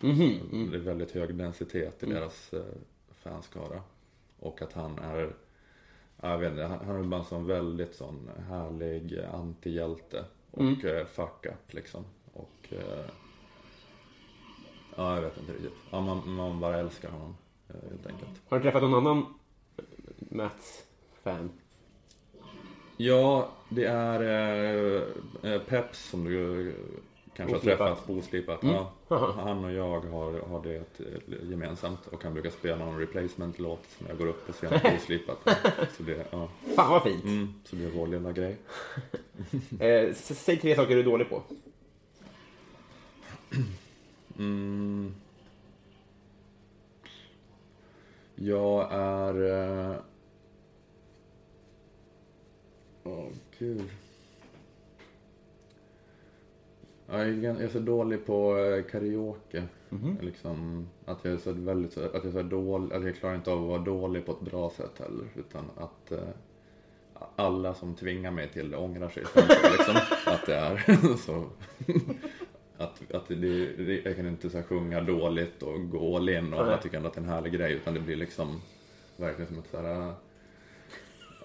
[0.71, 2.63] Det är väldigt hög densitet i deras eh,
[3.11, 3.83] fanskara.
[4.39, 5.35] Och att han är,
[6.21, 10.25] jag vet inte, han, är bara en sån väldigt sån härlig antihjälte.
[10.51, 12.05] Och eh, fuck up liksom.
[12.33, 13.07] Och eh,
[14.97, 15.73] Ja, jag vet inte riktigt.
[15.91, 17.37] Ja, man, man bara älskar honom
[17.91, 18.41] helt enkelt.
[18.49, 19.35] Har du träffat någon annan
[20.19, 21.51] Mats-fan?
[22.97, 25.03] Ja, det är eh,
[25.53, 26.75] eh, Peps som du eh,
[27.37, 27.79] kanske Oslipat.
[27.81, 28.59] har träffat, oslipat.
[28.63, 28.93] Ja.
[29.37, 34.07] Han och jag har, har det eh, gemensamt och han brukar spela någon replacement-låt som
[34.09, 35.39] jag går upp på scenen på oslipat.
[35.97, 36.49] Så det, ja.
[36.77, 37.25] Fan vad fint!
[37.25, 38.57] mm, så det är vår lilla grej.
[39.81, 41.43] Eh, säg tre saker du är dålig på.
[44.39, 45.15] Mm.
[48.35, 49.35] Jag är...
[49.91, 49.97] eh,
[53.05, 53.27] Åh,
[53.59, 53.83] gud.
[57.07, 59.65] Jag är, jag så dålig på eh, karaoke.
[60.21, 63.59] Liksom, att jag är så väldigt, att jag är dålig, att jag klarar inte av
[63.63, 65.27] att vara dålig på ett bra sätt heller.
[65.35, 66.29] Utan att eh,
[67.37, 69.23] alla som tvingar mig till det ångrar sig
[69.79, 69.97] liksom,
[70.33, 71.45] att det är så.
[72.77, 76.61] Att, att det, jag kan inte så här, sjunga dåligt och gå all in och
[76.61, 77.73] alla tycker ändå att det är en härlig grej.
[77.73, 78.61] Utan det blir liksom
[79.17, 80.15] verkligen som ett så här,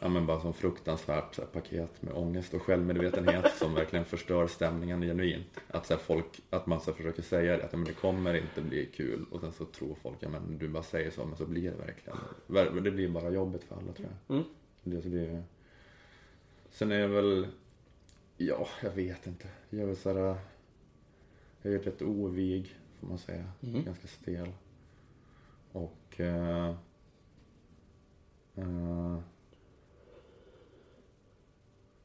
[0.02, 4.48] Ja men bara som fruktansvärt så här, paket med ångest och självmedvetenhet som verkligen förstör
[4.48, 5.48] stämningen genuint.
[5.68, 7.94] Att, så här, folk, att man så här, försöker säga det, att ja, men det
[7.94, 11.26] kommer inte bli kul och sen så tror folk, ja men du bara säger så
[11.26, 12.18] men så blir det verkligen.
[12.48, 14.38] Ver- Det blir bara jobbigt för alla tror jag.
[14.84, 15.44] Det, så det,
[16.70, 17.48] sen är jag väl,
[18.38, 19.48] ja jag vet inte.
[19.70, 20.36] Jag är väl så här,
[21.62, 23.52] jag är rätt ovig får man säga.
[23.84, 24.52] Ganska stel.
[25.72, 26.76] Och eh,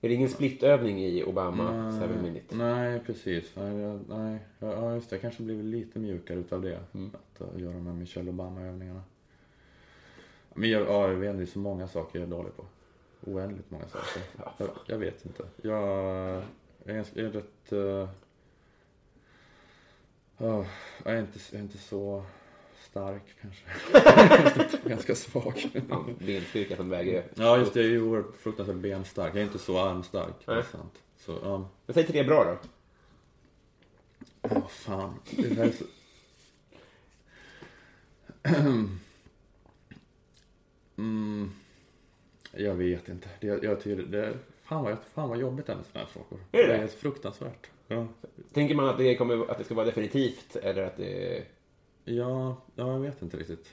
[0.04, 2.54] Är det ingen splitövning i Obama 7 minute?
[2.56, 3.56] Nej, precis.
[3.56, 4.38] Nej, jag, nej.
[4.58, 5.16] Ja, just det.
[5.16, 6.76] Jag kanske blivit lite mjukare utav det.
[6.76, 9.02] Att uh, göra de här Michelle Obama-övningarna.
[10.54, 12.64] Men jag, ja, jag vet det är så många saker jag är dålig på.
[13.30, 14.22] Oändligt många saker.
[14.58, 15.44] Jag, jag vet inte.
[15.62, 16.42] Jag, jag
[16.86, 17.72] är, ganska- jag är rätt...
[17.72, 18.08] Uh,
[20.38, 20.66] jag,
[21.04, 22.24] är inte, jag är inte så
[22.92, 23.64] stark kanske.
[24.88, 25.70] ganska svag.
[25.88, 27.80] Ja, benstyrka som väger Ja, just det.
[27.80, 29.34] Jag är ju oerhört fruktansvärt benstark.
[29.34, 30.34] Jag är inte så armstark.
[30.44, 31.02] Det är sant.
[31.16, 31.68] Så, ja.
[31.86, 32.68] Men säg tre bra då.
[34.42, 35.14] Åh fan.
[35.30, 35.84] Det där är så...
[40.96, 41.52] mm,
[42.52, 43.28] jag vet inte.
[43.40, 46.44] Det, jag, tycker det, fan, vad, fan vad jobbigt det är med sådana här frågor.
[46.52, 46.76] Är det?
[46.76, 47.70] är fruktansvärt.
[47.88, 48.06] Ja.
[48.52, 51.44] Tänker man att det, kommer, att det ska vara definitivt eller att det...
[52.04, 53.68] Ja, ja, jag vet inte riktigt.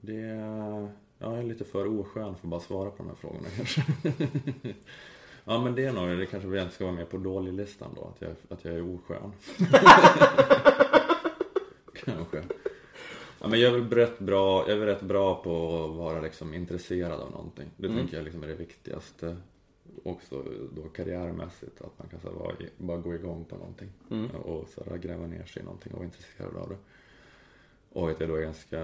[0.00, 3.48] Det är, jag är lite för oskön för att bara svara på de här frågorna
[3.56, 3.84] kanske.
[5.44, 8.20] ja, men det är nog, det kanske vi ska vara med på dålig-listan då, att
[8.22, 9.32] jag, att jag är oskön.
[11.94, 12.42] kanske.
[13.40, 16.54] Ja, men jag är väl rätt bra, jag är rätt bra på att vara liksom
[16.54, 17.70] intresserad av någonting.
[17.76, 19.36] Det tänker jag liksom är det viktigaste.
[20.04, 20.44] Också
[20.76, 23.88] då karriärmässigt, att man kan så här, vara, i- bara gå igång på någonting.
[24.44, 26.76] Och så här, gräva ner sig i någonting och vara intresserad av det.
[27.92, 28.80] Och att jag då är ganska...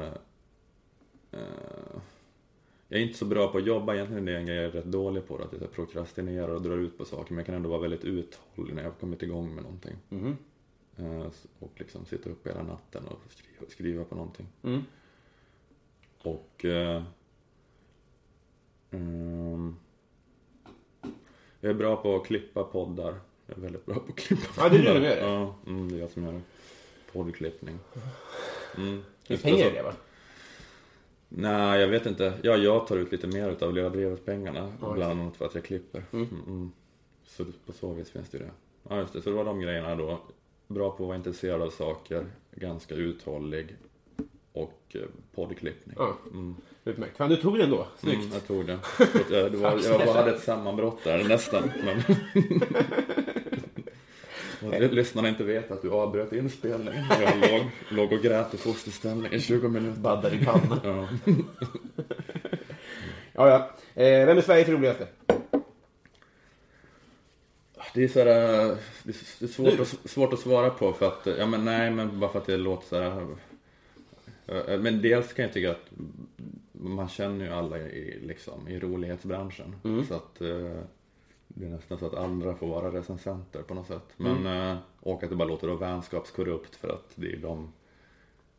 [1.30, 1.40] eh,
[2.88, 4.70] jag är inte så bra på att jobba egentligen, det är en grej jag är
[4.70, 5.36] rätt dålig på.
[5.36, 7.30] Att jag prokrastinerar och drar ut på saker.
[7.32, 9.96] Men jag kan ändå vara väldigt uthållig när jag har kommit igång med någonting.
[10.96, 11.26] Eh,
[11.58, 14.46] och liksom sitta upp hela natten och skriva, skriva på någonting.
[16.22, 16.64] Och...
[16.64, 17.02] eh,
[18.90, 19.76] ehm,
[21.60, 23.14] jag är bra på att klippa poddar.
[23.46, 24.94] Jag är väldigt bra på att klippa Ja, det är du poddar.
[24.94, 25.20] som gör det?
[25.20, 26.40] Ja, mm, det är jag som gör det.
[27.12, 27.78] Poddklippning.
[28.78, 29.02] Mm.
[29.26, 29.92] Det är pengar i det va?
[31.28, 32.32] Nej, jag vet inte.
[32.42, 34.72] Ja, jag tar ut lite mer utav Lilla Drevet-pengarna.
[34.94, 36.04] Bland annat för att jag klipper.
[36.12, 36.28] Mm.
[36.46, 36.72] Mm.
[37.26, 38.50] Så på så vis finns det ju det.
[38.88, 39.22] Ja, just det.
[39.22, 40.18] Så det var de grejerna då.
[40.66, 42.26] Bra på att vara intresserad av saker.
[42.54, 43.76] Ganska uthållig.
[44.52, 45.00] Och eh,
[45.34, 45.96] poddklippning.
[45.98, 46.16] Ja.
[46.84, 47.16] Utmärkt.
[47.16, 47.86] Fan, du tog den då.
[47.98, 48.22] Snyggt.
[48.22, 48.68] Mm, jag tog
[49.30, 51.70] jag, det var, jag bara hade ett sammanbrott där nästan.
[51.84, 52.02] Men...
[54.90, 57.04] Lyssnarna inte vet att du avbröt inspelningen.
[57.20, 60.00] Jag låg, låg och grät i fosterställning i 20 minuter.
[60.00, 60.80] Baddar i pannan.
[60.84, 61.08] Ja.
[63.32, 63.70] Ja, ja.
[64.02, 65.06] Eh, vem är Sveriges roligaste?
[67.94, 68.26] Det är så här,
[68.70, 69.10] eh, det
[69.44, 72.38] är svårt, att, svårt att svara på för att, ja men nej men bara för
[72.38, 73.26] att det låter så här.
[74.46, 75.90] eh, Men dels kan jag tycka att
[76.72, 79.74] man känner ju alla i, liksom, i rolighetsbranschen.
[80.08, 80.80] Så att eh,
[81.48, 84.04] det är nästan så att andra får vara recensenter på något sätt.
[84.16, 87.72] Men, eh, och att det bara låter då vänskapskorrupt för att det är de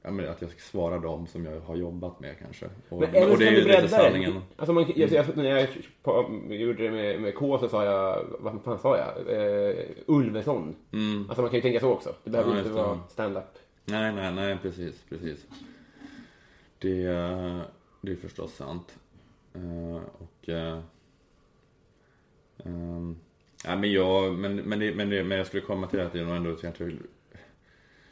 [0.01, 2.69] Ja, men att jag ska svara dem som jag har jobbat med kanske.
[2.89, 4.41] Och, Men eller och det är ju lite sanningen.
[4.55, 5.67] Alltså man, jag, jag, när jag
[6.03, 9.35] på, gjorde det med, med K så sa jag, vad fan sa jag?
[9.69, 10.75] Eh, Ulveson.
[11.27, 12.15] Alltså man kan ju tänka så också.
[12.23, 13.43] Det behöver Ja, inte vara stand-up.
[13.85, 15.45] Nej, nej, nej, precis, precis.
[16.79, 17.59] Det, eh,
[18.01, 18.95] det är förstås sant.
[19.53, 20.49] Eh, och...
[20.49, 20.79] eh,
[22.65, 23.15] ehm,
[23.65, 26.13] ja, men jag, men, men, det, men, det, men jag skulle komma till det att
[26.13, 26.91] nog ändå kanske...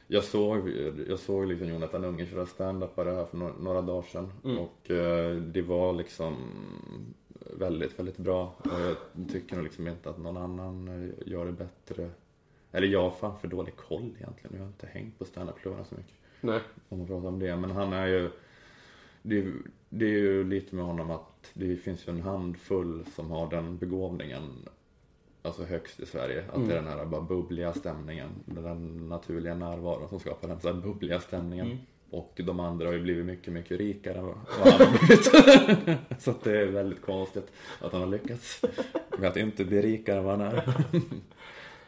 [0.07, 0.69] Jag såg,
[1.07, 4.31] jag såg liksom Jonathan Unge köra stand-up bara här för några, några dagar sedan.
[4.57, 6.35] Och eh, det var liksom
[7.53, 8.55] väldigt, väldigt bra.
[8.57, 8.95] Och jag
[9.31, 12.09] tycker nog liksom inte att någon annan gör det bättre.
[12.71, 14.55] Eller jag har fan för dålig koll egentligen.
[14.55, 16.13] Jag har inte hängt på standup-klubbarna så mycket.
[16.41, 16.59] Nej.
[16.89, 17.55] Om man pratar om det.
[17.55, 18.29] Men han är ju...
[19.21, 19.53] Det, är-
[19.89, 23.77] det är ju lite med honom att det finns ju en handfull som har den
[23.77, 24.49] begåvningen
[25.41, 26.43] alltså högst i Sverige.
[26.53, 28.29] Att det är den här bara bubbliga stämningen.
[28.45, 31.77] Den naturliga närvaron som skapar den så här bubbliga stämningen.
[32.09, 35.25] Och de andra har ju blivit mycket, mycket rikare än vad han har blivit.
[36.23, 37.51] så att det är väldigt konstigt
[37.81, 38.61] att han har lyckats
[39.19, 40.63] med att inte bli rikare än vad han är.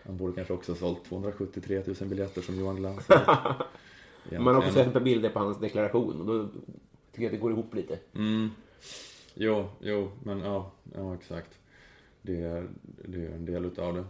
[0.05, 3.07] Han borde kanske också ha sålt 273 000 biljetter som Johan Glans.
[4.31, 6.47] Man har också sett ett par bilder på hans deklaration och då
[7.11, 7.99] tycker jag att det går ihop lite.
[8.15, 8.49] Mm.
[9.33, 11.59] Jo, jo, men ja, ja exakt.
[12.21, 12.67] Det är,
[13.05, 14.05] det är en del utav det.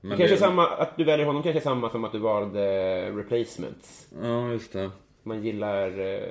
[0.00, 2.12] Men Det kanske är det- samma, att du väljer honom kanske är samma som att
[2.12, 4.08] du valde replacements.
[4.22, 4.90] Ja, just det.
[5.22, 5.98] Man gillar...
[6.00, 6.28] eh,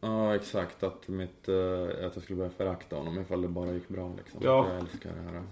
[0.00, 0.82] Ja, exakt.
[0.82, 4.12] Att, mitt, eh, att jag skulle börja förakta honom ifall det bara gick bra.
[4.16, 4.40] Liksom.
[4.44, 4.60] Ja.
[4.64, 5.42] Att jag älskar det här.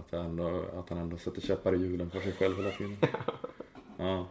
[0.00, 2.96] Att, ändå, att han ändå sätter käppar i hjulen för sig själv hela tiden.
[3.96, 4.26] Ja.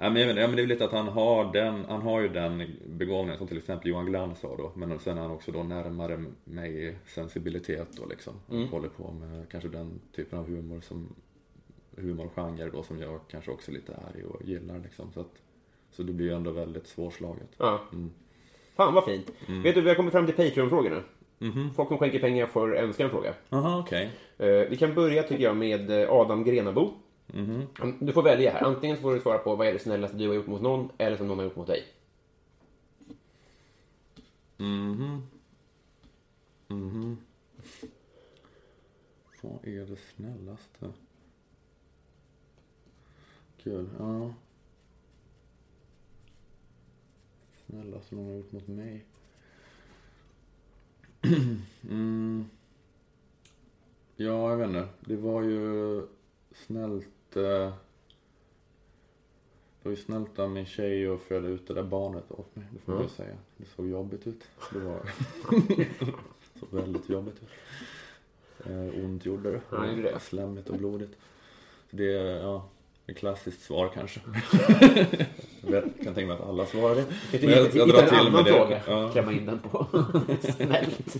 [0.00, 2.28] Ja, men, jag ja, men det är lite att han har, den, han har ju
[2.28, 4.72] den begåvningen som till exempel Johan Glans har då.
[4.74, 8.34] Men sen är han också då närmare mig sensibilitet då liksom.
[8.50, 8.68] Mm.
[8.68, 11.14] Håller på med kanske den typen av humor som
[11.96, 15.12] humorgenre då som jag kanske också lite är i och gillar liksom.
[15.14, 15.42] Så, att,
[15.90, 17.48] så det blir ju ändå väldigt svårslaget.
[17.56, 17.80] Ja.
[17.92, 18.10] Mm.
[18.76, 19.30] Fan vad fint.
[19.64, 21.02] Vet du, vi har kommit fram till Patreon-frågorna.
[21.38, 21.70] Mhm.
[21.74, 23.34] Folk som skänker pengar får önska en fråga.
[23.48, 24.10] Jaha, okej.
[24.38, 26.92] Eh, Vi kan börja tycker jag med eh, Adam Grenabo.
[27.32, 27.66] Mhm.
[28.00, 28.62] Du får välja här.
[28.62, 30.90] Antingen så får du svara på vad är det snällaste du har gjort mot någon
[30.98, 31.86] eller som någon har gjort mot dig.
[34.56, 35.22] Mhm.
[36.68, 37.16] Mhm.
[39.42, 40.92] Vad är det snällaste?
[43.62, 44.34] Kul, ja.
[47.66, 49.04] Snällaste någon har gjort mot mig?
[51.90, 52.48] mm.
[54.16, 54.88] Ja, jag vet inte.
[55.00, 56.02] Det var ju
[56.52, 57.17] snällt...
[57.36, 57.72] Eh...
[59.82, 62.66] Det var ju snällt av min tjej att föda ut det där barnet åt mig,
[62.70, 63.36] det får man ju säga.
[63.56, 64.44] Det såg jobbigt ut.
[64.72, 65.00] Det var...
[66.60, 67.48] såg väldigt jobbigt ut.
[68.66, 69.60] Eh, ont gjorde det.
[70.02, 70.20] Det.
[70.20, 71.12] Slemmigt och blodigt.
[71.90, 72.68] Det är, ja,
[73.06, 74.20] ett klassiskt svar kanske.
[75.60, 77.04] jag kan tänka mig att alla svarar det.
[77.32, 78.52] Jag Men hitta en till annan med det.
[78.52, 78.80] fråga.
[78.86, 79.86] Ja, Klämma in den på.
[80.56, 81.16] Snällt.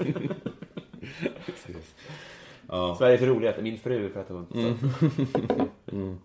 [2.68, 2.96] Ja.
[2.98, 4.46] Sveriges roligaste, min fru för att hon...
[5.92, 6.18] Mm.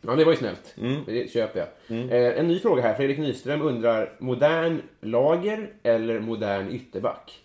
[0.00, 0.74] Ja, det var ju snällt.
[0.78, 1.00] Mm.
[1.06, 1.68] Det köper jag.
[1.98, 2.94] Eh, en ny fråga här.
[2.94, 7.42] Fredrik Nyström undrar, modern lager eller modern ytterback?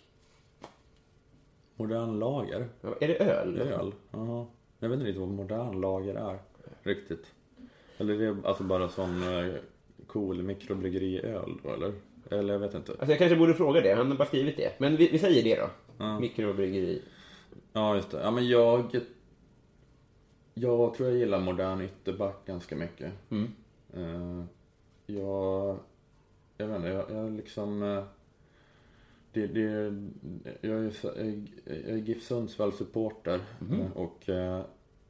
[1.76, 2.68] Modern lager.
[2.80, 3.58] Ja, Är det öl?
[3.60, 3.92] Öl?
[4.10, 4.46] Jaha.
[4.78, 6.38] Jag vet inte riktigt vad modern lager är.
[6.82, 7.26] Riktigt.
[7.98, 9.54] Eller det är alltså bara som eh,
[10.06, 11.92] cool mikrobryggeriöl då eller?
[12.30, 12.92] Eller jag vet inte.
[12.92, 13.94] Alltså jag kanske borde fråga det.
[13.94, 14.72] Han har bara skrivit det.
[14.78, 15.70] Men vi, vi säger det då.
[15.98, 16.20] Ja.
[16.20, 17.02] Mikrobryggeri.
[17.72, 18.20] Ja, just det.
[18.22, 19.00] Ja, men jag...
[20.54, 23.12] Jag tror jag gillar modern ytterback ganska mycket.
[23.30, 23.52] Mm.
[23.94, 24.44] Eh,
[25.06, 25.78] jag...
[26.56, 27.82] Jag vet inte, jag, jag liksom...
[27.82, 28.04] eh,
[29.32, 29.60] Det, det,
[30.60, 31.16] jag, är, jag,
[31.66, 34.22] är GIF Sundsvall-supporter eh, och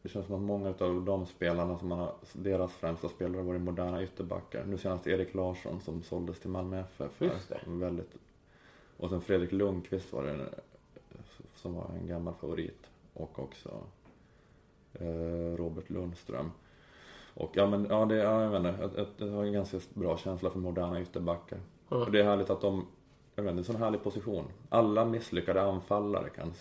[0.02, 3.44] det känns som att många av de spelarna som man har, deras främsta spelare har
[3.44, 4.64] varit moderna ytterbackar.
[4.64, 7.20] Nu senast Erik Larsson som såldes till Malmö FF.
[7.48, 7.60] det.
[7.66, 8.14] Väldigt,
[8.96, 10.48] och sen Fredrik Lundqvist var det
[11.62, 12.90] som var en gammal favorit.
[13.14, 13.80] Och också
[14.92, 16.50] eh, Robert Lundström.
[17.34, 20.18] Och ja, men ja, det, ja, jag vet inte, jag, jag har en ganska bra
[20.18, 21.58] känsla för moderna ytterbackar.
[21.88, 22.86] Och det är härligt att de,
[23.34, 24.44] jag vet inte, en sån härlig position.
[24.68, 26.52] Alla misslyckade anfallare kan,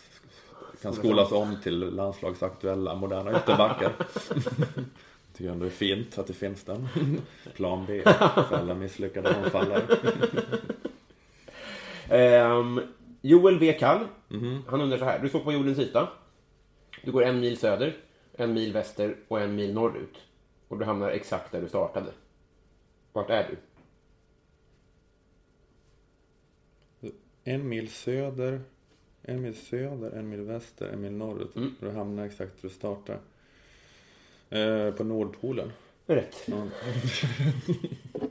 [0.81, 3.91] kan skolas om till landslagsaktuella moderna ytterbackar.
[5.33, 6.87] Tycker jag ändå är fint att det finns den.
[7.53, 9.83] Plan B för alla misslyckade anfallare.
[12.09, 12.81] Ehm,
[13.21, 13.73] Joel V.
[13.73, 14.07] Kall.
[14.27, 14.63] Mhm.
[14.67, 15.19] Han undrar så här.
[15.19, 16.09] Du står på jordens yta.
[17.03, 17.97] Du går en mil söder,
[18.33, 20.17] en mil väster och en mil norrut.
[20.67, 22.11] Och du hamnar exakt där du startade.
[23.13, 23.57] Vart är du?
[27.43, 28.61] En mil söder,
[29.21, 31.55] en mil söder, en mil väster, en mil norrut.
[31.55, 31.75] Mm.
[31.79, 33.19] Du hamnar exakt där du startar.
[34.49, 35.71] Eh, på Nordpolen.
[36.05, 36.35] Rätt.
[36.45, 36.67] Ja.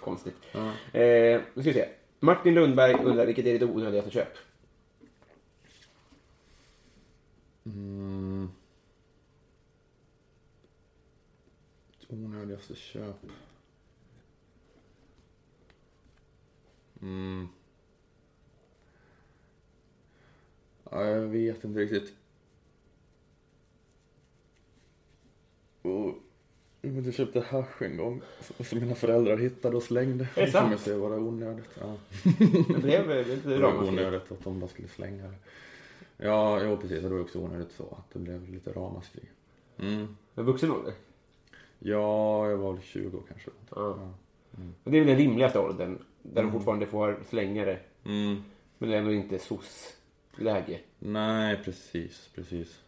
[0.00, 0.34] Konstigt.
[0.52, 0.66] Ja.
[1.00, 1.88] Eh, nu ska vi se.
[2.26, 4.38] Martin Lundberg undrar vilket är ditt onödigaste köp?
[7.64, 8.50] Mm.
[12.08, 13.16] Onödigaste köp.
[17.02, 17.48] Mm.
[20.90, 22.14] Ja, jag vet inte riktigt.
[25.82, 26.14] Och,
[26.94, 28.20] jag köpte hasch en gång
[28.60, 30.28] som mina föräldrar hittade och slängde.
[30.34, 30.70] Är det sant?
[30.70, 31.78] Jag säger var onödigt.
[31.80, 31.96] Ja.
[32.68, 35.34] Det blev lite Det var onödigt att de bara skulle slänga det.
[36.16, 37.02] Ja, jo precis.
[37.02, 39.22] Det var också onödigt så att det blev lite ramaskri.
[39.78, 40.16] Mm.
[40.34, 40.92] Men vuxen ålder?
[41.78, 43.50] Ja, jag var väl 20 kanske.
[43.70, 44.14] Ja.
[44.84, 45.98] Och Det är väl den rimligaste åldern.
[46.22, 47.78] Där de fortfarande får slänga det.
[48.04, 48.42] Mm.
[48.78, 50.80] Men det är ändå inte SOS-läge.
[50.98, 52.80] Nej, precis, precis.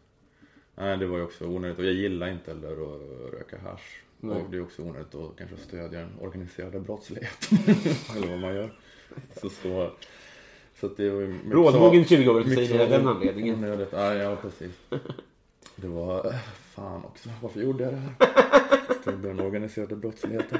[0.80, 1.78] Nej, det var ju också onödigt.
[1.78, 4.02] Och jag gillar inte heller att röka hasch.
[4.20, 4.42] Nej.
[4.42, 7.50] Och det är också onödigt att kanske stödja den organiserade brottslighet.
[8.16, 8.72] Eller vad man gör.
[9.40, 9.90] Så, så,
[10.80, 13.54] så att det var ju Rådvågen mycket 20 år, säger av den anledningen.
[13.54, 13.88] Onödigt.
[13.92, 14.80] Ja, ja, precis.
[15.76, 16.34] Det var...
[16.60, 19.16] fan också, varför gjorde jag det här?
[19.16, 20.58] Blev den organiserade brottsligheten.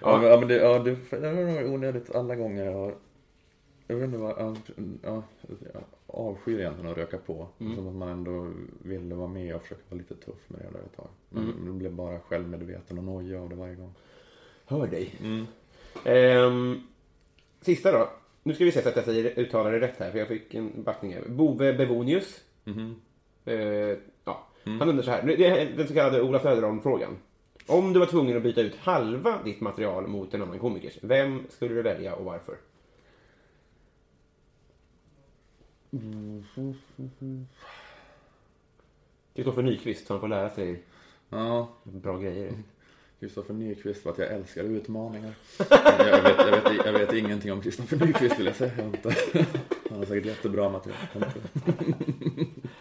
[0.00, 2.94] Ja, men, ja, men det, ja, det, det var nog onödigt alla gånger jag har...
[3.86, 4.56] Jag vet inte vad...
[5.02, 5.22] Ja,
[5.74, 5.80] ja,
[6.14, 7.48] avskyr egentligen att röka på.
[7.74, 8.50] Som att man ändå
[8.82, 11.08] ville vara med och försöka vara lite tuff med det där ett tag.
[11.28, 13.94] Men det blev bara självmedveten och noja av det varje gång.
[14.66, 15.14] Hör dig.
[16.04, 16.80] Ehm,
[17.60, 18.10] sista då.
[18.42, 20.54] Nu ska vi se så att jag säger, uttalar det rätt här, för jag fick
[20.54, 21.22] en backning här.
[21.28, 22.40] Bove Bevonius.
[23.44, 24.46] Eh, ja.
[24.78, 25.22] Han undrar så här.
[25.22, 27.16] Det är den så kallade Ola Söderholm-frågan.
[27.66, 31.42] Om du var tvungen att byta ut halva ditt material mot en annan komikers, vem
[31.48, 32.56] skulle du välja och varför?
[39.34, 40.82] Kristoffer Nyqvist, han får lära sig
[41.28, 42.52] Ja, bra grejer.
[43.20, 45.34] Kristoffer Nyqvist för att jag älskar utmaningar.
[45.80, 48.84] Jag vet, jag, vet, jag vet ingenting om Kristoffer Nyqvist vill jag säga.
[48.84, 49.16] Inte.
[49.90, 50.98] Han har säkert jättebra material.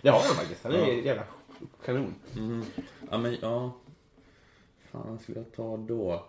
[0.01, 0.64] Det har han faktiskt.
[0.64, 1.24] Han är jävla
[1.86, 2.16] kanon.
[3.11, 3.72] Ja, men ja.
[4.91, 6.26] Fan, vad skulle jag ta då?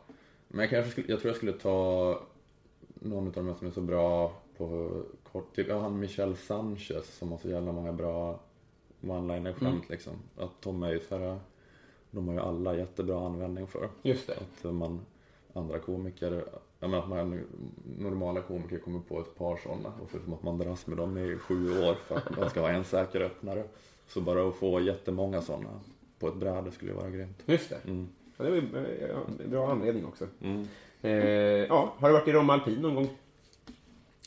[0.48, 2.20] Men jag kanske skulle, jag tror jag skulle ta
[2.94, 4.90] någon av de som är så bra på
[5.32, 8.40] kort, typ ja, han Michel Sanchez som har så jävla många bra
[9.00, 10.12] one-liner-skämt liksom.
[10.36, 11.38] Att de är ju så här,
[12.10, 13.88] de har ju alla jättebra användning för.
[14.02, 14.34] Just det.
[14.34, 15.00] Att man,
[15.52, 16.44] andra komiker,
[16.80, 17.40] jag menar att man,
[17.98, 21.38] normala komiker kommer på ett par sådana och som att man dras med dem i
[21.38, 23.64] sju år för att man ska ha en säker öppnare.
[24.06, 25.80] Så bara att få jättemånga sådana
[26.18, 27.42] på ett bräde skulle ju vara grymt.
[27.46, 27.78] Just det.
[27.84, 28.08] Mm.
[28.36, 28.62] Ja, det var ju
[29.10, 30.26] eh, bra anledning också.
[31.02, 31.12] Eh,
[31.68, 33.08] ja, har du varit i Romme Alpin någon gång?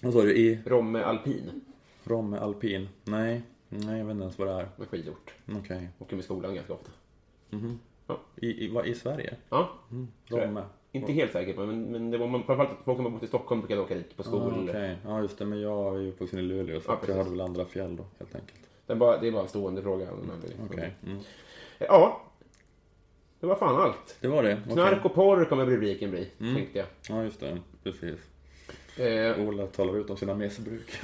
[0.04, 0.38] Vad sa du?
[0.38, 1.62] I Romme Alpin,
[2.04, 2.90] Romme Alpin?
[3.04, 4.70] Nej, nej jag vet inte ens vad det är.
[4.76, 5.34] med skidort.
[5.58, 5.90] Okej.
[6.00, 6.92] Åker med skolan ganska ofta.
[8.36, 9.36] I, i, vad, I Sverige?
[9.50, 9.70] Ja,
[10.30, 10.42] jag.
[10.44, 10.64] Romme?
[10.92, 13.28] inte helt säker på, men, men det var man, framförallt folk som har bott i
[13.28, 14.42] Stockholm brukade åka dit på skol.
[14.42, 15.46] Ah, Okej, ja just det.
[15.46, 18.06] Men jag är ju uppvuxen i Luleå så Ja, jag hade väl andra fjäll då
[18.20, 18.60] helt enkelt.
[18.86, 20.08] Det, är bara, det är bara en stående fråga.
[20.66, 20.96] Okej.
[21.06, 21.18] Mm.
[21.80, 22.22] Ja,
[23.40, 24.18] det var fan allt.
[24.22, 24.62] Det var det?
[24.62, 24.74] Okej.
[24.74, 26.88] Knark och porr kommer rubriken bli, tänkte jag.
[27.10, 28.20] Ja just det, precis.
[29.00, 30.92] Eh, Ola talar ut om sina missbruk.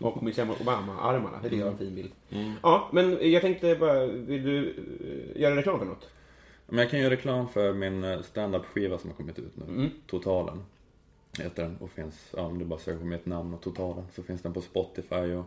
[0.00, 2.12] och Michelle Obama-armarna, det är en fin bild.
[2.62, 6.10] Ja, men jag tänkte bara, vill du eh, göra reklam för något?
[6.66, 9.64] Men jag kan göra reklam för min eh, stand-up-skiva som har kommit ut nu.
[9.74, 9.90] Mm.
[10.06, 10.62] Totalen
[11.38, 14.22] heter den och finns, ja om du bara söker på mitt namn och Totalen så
[14.22, 15.44] finns den på Spotify och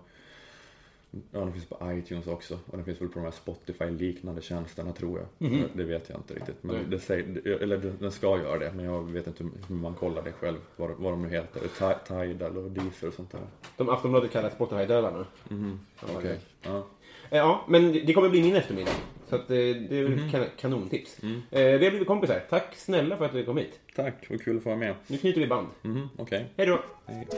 [1.31, 4.93] Ja, den finns på iTunes också och den finns väl på de här Spotify-liknande tjänsterna
[4.93, 5.49] tror jag.
[5.51, 5.63] Mhm.
[5.73, 6.63] Det vet jag inte riktigt.
[6.63, 10.21] Men det säger, eller den ska göra det, men jag vet inte hur man kollar
[10.23, 10.57] det själv.
[10.75, 11.59] Vad, vad de nu heter.
[11.61, 13.41] Ti- Tidal och Deezer och sånt där.
[13.77, 15.25] De Aftonbladet kallar Spotify-dödarna.
[15.49, 15.55] Ja,
[16.17, 16.39] Okej.
[16.61, 16.77] Ja.
[16.77, 16.83] Eh,
[17.37, 18.91] Ja, men det kommer bli min eftermiddag.
[19.29, 21.19] Så att, eh, det är väl ett kan- kanontips.
[21.23, 21.29] Eh,
[21.61, 22.43] Vi har blivit kompisar.
[22.49, 23.79] Tack snälla för att du kom hit.
[23.95, 24.95] Tack, vad kul att få vara med.
[25.07, 25.67] Nu knyter vi band.
[25.81, 26.45] Mhm, Okej.
[26.57, 26.79] Hej då!
[27.05, 27.27] Hej.